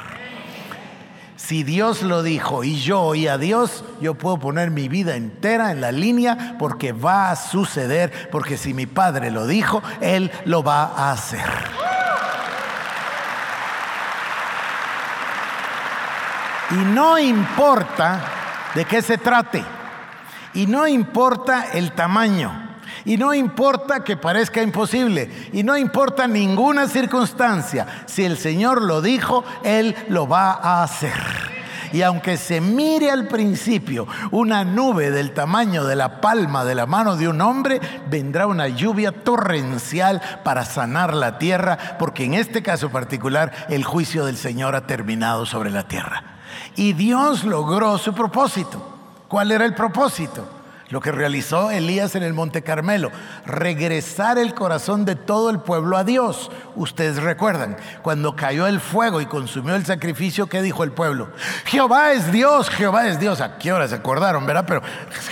Si 1.35 1.63
Dios 1.63 2.03
lo 2.03 2.21
dijo 2.21 2.63
y 2.63 2.75
yo 2.79 3.01
oí 3.01 3.27
a 3.27 3.37
Dios, 3.37 3.83
yo 4.01 4.13
puedo 4.13 4.37
poner 4.37 4.71
mi 4.71 4.89
vida 4.89 5.15
entera 5.15 5.71
en 5.71 5.81
la 5.81 5.91
línea 5.91 6.55
porque 6.59 6.91
va 6.91 7.31
a 7.31 7.35
suceder, 7.35 8.29
porque 8.29 8.57
si 8.57 8.73
mi 8.73 8.85
Padre 8.85 9.31
lo 9.31 9.47
dijo, 9.47 9.81
Él 10.01 10.31
lo 10.45 10.63
va 10.63 10.83
a 10.83 11.11
hacer. 11.11 11.49
Y 16.71 16.75
no 16.75 17.17
importa 17.17 18.21
de 18.75 18.85
qué 18.85 19.01
se 19.01 19.17
trate, 19.17 19.63
y 20.53 20.67
no 20.67 20.87
importa 20.87 21.71
el 21.73 21.93
tamaño. 21.93 22.68
Y 23.05 23.17
no 23.17 23.33
importa 23.33 24.03
que 24.03 24.17
parezca 24.17 24.61
imposible, 24.61 25.49
y 25.53 25.63
no 25.63 25.77
importa 25.77 26.27
ninguna 26.27 26.87
circunstancia, 26.87 28.03
si 28.05 28.23
el 28.25 28.37
Señor 28.37 28.81
lo 28.81 29.01
dijo, 29.01 29.43
Él 29.63 29.95
lo 30.09 30.27
va 30.27 30.51
a 30.51 30.83
hacer. 30.83 31.13
Y 31.91 32.01
aunque 32.03 32.37
se 32.37 32.61
mire 32.61 33.09
al 33.09 33.27
principio 33.27 34.07
una 34.31 34.63
nube 34.63 35.11
del 35.11 35.33
tamaño 35.33 35.85
de 35.85 35.95
la 35.95 36.21
palma 36.21 36.63
de 36.63 36.75
la 36.75 36.85
mano 36.85 37.15
de 37.15 37.27
un 37.27 37.41
hombre, 37.41 37.81
vendrá 38.09 38.47
una 38.47 38.67
lluvia 38.67 39.11
torrencial 39.11 40.21
para 40.43 40.65
sanar 40.65 41.13
la 41.13 41.39
tierra, 41.39 41.77
porque 41.97 42.25
en 42.25 42.35
este 42.35 42.61
caso 42.61 42.89
particular 42.89 43.51
el 43.69 43.83
juicio 43.83 44.25
del 44.25 44.37
Señor 44.37 44.75
ha 44.75 44.85
terminado 44.85 45.45
sobre 45.45 45.71
la 45.71 45.87
tierra. 45.87 46.23
Y 46.75 46.93
Dios 46.93 47.43
logró 47.43 47.97
su 47.97 48.13
propósito. 48.13 48.97
¿Cuál 49.27 49.51
era 49.51 49.65
el 49.65 49.73
propósito? 49.73 50.58
Lo 50.89 51.01
que 51.01 51.11
realizó 51.11 51.69
Elías 51.69 52.15
en 52.15 52.23
el 52.23 52.33
Monte 52.33 52.63
Carmelo, 52.63 53.11
regresar 53.45 54.39
el 54.39 54.55
corazón 54.55 55.05
de 55.05 55.15
todo 55.15 55.51
el 55.51 55.59
pueblo 55.59 55.97
a 55.97 56.03
Dios. 56.03 56.49
Ustedes 56.75 57.21
recuerdan, 57.21 57.77
cuando 58.01 58.35
cayó 58.35 58.65
el 58.65 58.79
fuego 58.79 59.21
y 59.21 59.27
consumió 59.27 59.75
el 59.75 59.85
sacrificio, 59.85 60.47
¿qué 60.47 60.63
dijo 60.63 60.83
el 60.83 60.91
pueblo? 60.91 61.29
Jehová 61.65 62.13
es 62.13 62.31
Dios, 62.31 62.69
Jehová 62.71 63.07
es 63.07 63.19
Dios. 63.19 63.39
¿A 63.39 63.59
qué 63.59 63.71
hora 63.71 63.87
se 63.87 63.95
acordaron, 63.95 64.47
verdad? 64.47 64.65
Pero 64.67 64.81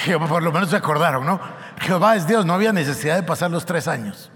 Jehová 0.04 0.28
por 0.28 0.43
lo 0.43 0.52
menos 0.52 0.70
se 0.70 0.76
acordaron, 0.76 1.26
¿no? 1.26 1.39
Jehová 1.80 2.15
es 2.15 2.28
Dios, 2.28 2.46
no 2.46 2.54
había 2.54 2.72
necesidad 2.72 3.15
de 3.15 3.24
pasar 3.24 3.50
los 3.50 3.65
tres 3.65 3.88
años. 3.88 4.32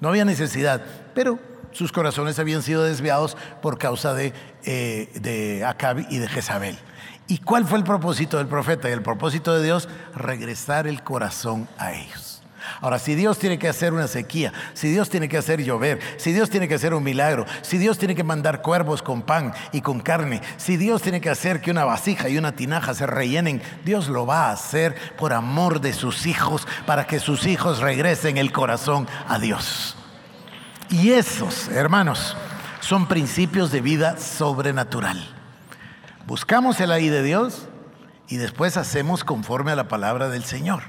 No 0.00 0.08
había 0.08 0.24
necesidad, 0.24 0.82
pero 1.14 1.40
sus 1.72 1.90
corazones 1.90 2.38
habían 2.38 2.62
sido 2.62 2.84
desviados 2.84 3.36
por 3.60 3.78
causa 3.78 4.14
de, 4.14 4.32
eh, 4.64 5.10
de 5.20 5.64
Acab 5.64 6.06
y 6.10 6.18
de 6.18 6.28
Jezabel. 6.28 6.78
¿Y 7.26 7.38
cuál 7.38 7.64
fue 7.64 7.78
el 7.78 7.84
propósito 7.84 8.36
del 8.36 8.48
profeta 8.48 8.88
y 8.88 8.92
el 8.92 9.02
propósito 9.02 9.54
de 9.54 9.64
Dios? 9.64 9.88
Regresar 10.14 10.86
el 10.86 11.02
corazón 11.02 11.68
a 11.78 11.92
ellos. 11.92 12.42
Ahora, 12.80 12.98
si 12.98 13.14
Dios 13.14 13.38
tiene 13.38 13.58
que 13.58 13.68
hacer 13.68 13.92
una 13.92 14.08
sequía, 14.08 14.52
si 14.72 14.90
Dios 14.90 15.08
tiene 15.08 15.28
que 15.28 15.36
hacer 15.36 15.62
llover, 15.62 16.00
si 16.16 16.32
Dios 16.32 16.50
tiene 16.50 16.68
que 16.68 16.74
hacer 16.74 16.94
un 16.94 17.02
milagro, 17.02 17.46
si 17.62 17.78
Dios 17.78 17.98
tiene 17.98 18.14
que 18.14 18.24
mandar 18.24 18.62
cuervos 18.62 19.02
con 19.02 19.22
pan 19.22 19.52
y 19.72 19.80
con 19.80 20.00
carne, 20.00 20.40
si 20.56 20.76
Dios 20.76 21.02
tiene 21.02 21.20
que 21.20 21.30
hacer 21.30 21.60
que 21.60 21.70
una 21.70 21.84
vasija 21.84 22.28
y 22.28 22.38
una 22.38 22.52
tinaja 22.52 22.94
se 22.94 23.06
rellenen, 23.06 23.62
Dios 23.84 24.08
lo 24.08 24.26
va 24.26 24.48
a 24.48 24.52
hacer 24.52 24.94
por 25.16 25.32
amor 25.32 25.80
de 25.80 25.92
sus 25.92 26.26
hijos, 26.26 26.66
para 26.86 27.06
que 27.06 27.20
sus 27.20 27.46
hijos 27.46 27.80
regresen 27.80 28.38
el 28.38 28.52
corazón 28.52 29.06
a 29.28 29.38
Dios. 29.38 29.96
Y 30.90 31.12
esos, 31.12 31.68
hermanos, 31.68 32.36
son 32.80 33.06
principios 33.06 33.72
de 33.72 33.80
vida 33.80 34.18
sobrenatural. 34.18 35.43
Buscamos 36.26 36.80
el 36.80 36.90
ahí 36.90 37.10
de 37.10 37.22
Dios 37.22 37.68
y 38.28 38.38
después 38.38 38.78
hacemos 38.78 39.24
conforme 39.24 39.72
a 39.72 39.76
la 39.76 39.88
palabra 39.88 40.30
del 40.30 40.44
Señor. 40.44 40.82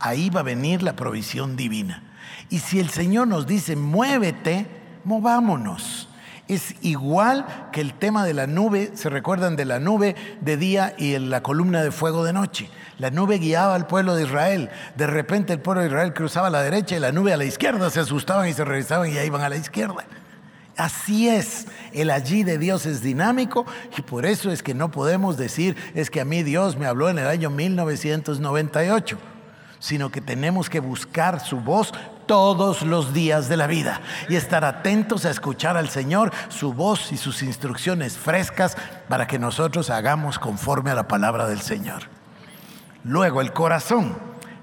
Ahí 0.00 0.30
va 0.30 0.40
a 0.40 0.44
venir 0.44 0.82
la 0.82 0.96
provisión 0.96 1.54
divina. 1.54 2.02
Y 2.48 2.58
si 2.58 2.80
el 2.80 2.90
Señor 2.90 3.28
nos 3.28 3.46
dice, 3.46 3.76
muévete, 3.76 4.66
movámonos. 5.04 6.08
Es 6.48 6.74
igual 6.80 7.46
que 7.70 7.80
el 7.80 7.94
tema 7.94 8.24
de 8.24 8.34
la 8.34 8.48
nube, 8.48 8.90
se 8.94 9.08
recuerdan 9.08 9.54
de 9.54 9.64
la 9.64 9.78
nube 9.78 10.16
de 10.40 10.56
día 10.56 10.94
y 10.98 11.16
la 11.20 11.44
columna 11.44 11.84
de 11.84 11.92
fuego 11.92 12.24
de 12.24 12.32
noche. 12.32 12.68
La 12.98 13.10
nube 13.10 13.38
guiaba 13.38 13.76
al 13.76 13.86
pueblo 13.86 14.16
de 14.16 14.24
Israel. 14.24 14.70
De 14.96 15.06
repente 15.06 15.52
el 15.52 15.60
pueblo 15.60 15.82
de 15.82 15.86
Israel 15.86 16.12
cruzaba 16.12 16.48
a 16.48 16.50
la 16.50 16.62
derecha 16.62 16.96
y 16.96 16.98
la 16.98 17.12
nube 17.12 17.32
a 17.32 17.36
la 17.36 17.44
izquierda. 17.44 17.90
Se 17.90 18.00
asustaban 18.00 18.48
y 18.48 18.54
se 18.54 18.64
revisaban 18.64 19.12
y 19.12 19.18
ahí 19.18 19.28
iban 19.28 19.42
a 19.42 19.48
la 19.48 19.56
izquierda. 19.56 20.04
Así 20.76 21.28
es, 21.28 21.66
el 21.92 22.10
allí 22.10 22.42
de 22.42 22.56
Dios 22.56 22.86
es 22.86 23.02
dinámico 23.02 23.66
y 23.96 24.02
por 24.02 24.24
eso 24.24 24.50
es 24.50 24.62
que 24.62 24.74
no 24.74 24.90
podemos 24.90 25.36
decir 25.36 25.76
es 25.94 26.10
que 26.10 26.20
a 26.20 26.24
mí 26.24 26.42
Dios 26.42 26.76
me 26.76 26.86
habló 26.86 27.10
en 27.10 27.18
el 27.18 27.26
año 27.26 27.50
1998, 27.50 29.18
sino 29.78 30.10
que 30.10 30.20
tenemos 30.20 30.70
que 30.70 30.80
buscar 30.80 31.40
su 31.40 31.60
voz 31.60 31.92
todos 32.26 32.82
los 32.82 33.12
días 33.12 33.48
de 33.48 33.56
la 33.56 33.66
vida 33.66 34.00
y 34.28 34.36
estar 34.36 34.64
atentos 34.64 35.24
a 35.24 35.30
escuchar 35.30 35.76
al 35.76 35.88
Señor, 35.88 36.32
su 36.48 36.72
voz 36.72 37.10
y 37.10 37.16
sus 37.16 37.42
instrucciones 37.42 38.16
frescas 38.16 38.76
para 39.08 39.26
que 39.26 39.38
nosotros 39.38 39.90
hagamos 39.90 40.38
conforme 40.38 40.92
a 40.92 40.94
la 40.94 41.08
palabra 41.08 41.48
del 41.48 41.60
Señor. 41.60 42.02
Luego, 43.02 43.40
el 43.40 43.52
corazón. 43.52 44.16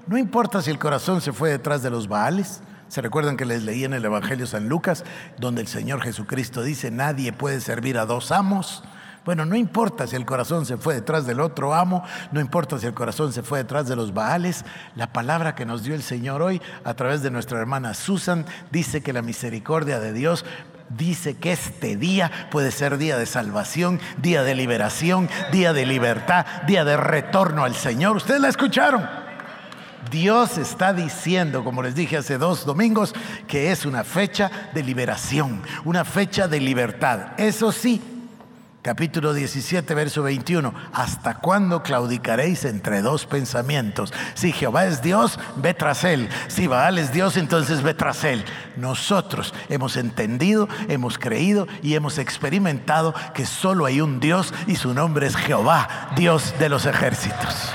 No 0.06 0.16
importa 0.16 0.62
si 0.62 0.70
el 0.70 0.78
corazón 0.78 1.20
se 1.20 1.32
fue 1.32 1.50
detrás 1.50 1.82
de 1.82 1.90
los 1.90 2.08
baales. 2.08 2.62
¿Se 2.88 3.02
recuerdan 3.02 3.36
que 3.36 3.44
les 3.44 3.62
leí 3.64 3.84
en 3.84 3.92
el 3.92 4.04
Evangelio 4.04 4.46
San 4.46 4.68
Lucas, 4.68 5.04
donde 5.38 5.60
el 5.60 5.68
Señor 5.68 6.00
Jesucristo 6.00 6.62
dice, 6.62 6.90
nadie 6.90 7.32
puede 7.32 7.60
servir 7.60 7.98
a 7.98 8.06
dos 8.06 8.32
amos? 8.32 8.82
Bueno, 9.26 9.44
no 9.44 9.56
importa 9.56 10.06
si 10.06 10.16
el 10.16 10.24
corazón 10.24 10.64
se 10.64 10.78
fue 10.78 10.94
detrás 10.94 11.26
del 11.26 11.40
otro 11.40 11.74
amo, 11.74 12.02
no 12.32 12.40
importa 12.40 12.78
si 12.78 12.86
el 12.86 12.94
corazón 12.94 13.34
se 13.34 13.42
fue 13.42 13.58
detrás 13.58 13.86
de 13.86 13.94
los 13.94 14.14
Baales, 14.14 14.64
la 14.96 15.12
palabra 15.12 15.54
que 15.54 15.66
nos 15.66 15.82
dio 15.82 15.94
el 15.94 16.02
Señor 16.02 16.40
hoy 16.40 16.62
a 16.82 16.94
través 16.94 17.22
de 17.22 17.30
nuestra 17.30 17.58
hermana 17.58 17.92
Susan 17.92 18.46
dice 18.70 19.02
que 19.02 19.12
la 19.12 19.20
misericordia 19.20 20.00
de 20.00 20.14
Dios 20.14 20.46
dice 20.88 21.36
que 21.36 21.52
este 21.52 21.96
día 21.96 22.48
puede 22.50 22.70
ser 22.70 22.96
día 22.96 23.18
de 23.18 23.26
salvación, 23.26 24.00
día 24.16 24.42
de 24.42 24.54
liberación, 24.54 25.28
día 25.52 25.74
de 25.74 25.84
libertad, 25.84 26.46
día 26.66 26.86
de 26.86 26.96
retorno 26.96 27.64
al 27.64 27.74
Señor. 27.74 28.16
¿Ustedes 28.16 28.40
la 28.40 28.48
escucharon? 28.48 29.27
Dios 30.10 30.58
está 30.58 30.92
diciendo, 30.92 31.64
como 31.64 31.82
les 31.82 31.94
dije 31.94 32.16
hace 32.16 32.38
dos 32.38 32.64
domingos, 32.64 33.14
que 33.46 33.70
es 33.70 33.86
una 33.86 34.04
fecha 34.04 34.50
de 34.74 34.82
liberación, 34.82 35.62
una 35.84 36.04
fecha 36.04 36.48
de 36.48 36.60
libertad. 36.60 37.32
Eso 37.36 37.72
sí, 37.72 38.00
capítulo 38.82 39.34
17, 39.34 39.94
verso 39.94 40.22
21. 40.22 40.72
¿Hasta 40.92 41.34
cuándo 41.34 41.82
claudicaréis 41.82 42.64
entre 42.64 43.02
dos 43.02 43.26
pensamientos? 43.26 44.12
Si 44.34 44.52
Jehová 44.52 44.86
es 44.86 45.02
Dios, 45.02 45.38
ve 45.56 45.74
tras 45.74 46.04
él. 46.04 46.28
Si 46.48 46.66
Baal 46.66 46.98
es 46.98 47.12
Dios, 47.12 47.36
entonces 47.36 47.82
ve 47.82 47.94
tras 47.94 48.24
él. 48.24 48.44
Nosotros 48.76 49.52
hemos 49.68 49.96
entendido, 49.96 50.68
hemos 50.88 51.18
creído 51.18 51.66
y 51.82 51.94
hemos 51.94 52.18
experimentado 52.18 53.14
que 53.34 53.46
solo 53.46 53.84
hay 53.84 54.00
un 54.00 54.20
Dios 54.20 54.54
y 54.66 54.76
su 54.76 54.94
nombre 54.94 55.26
es 55.26 55.36
Jehová, 55.36 56.10
Dios 56.16 56.54
de 56.58 56.68
los 56.68 56.86
ejércitos. 56.86 57.74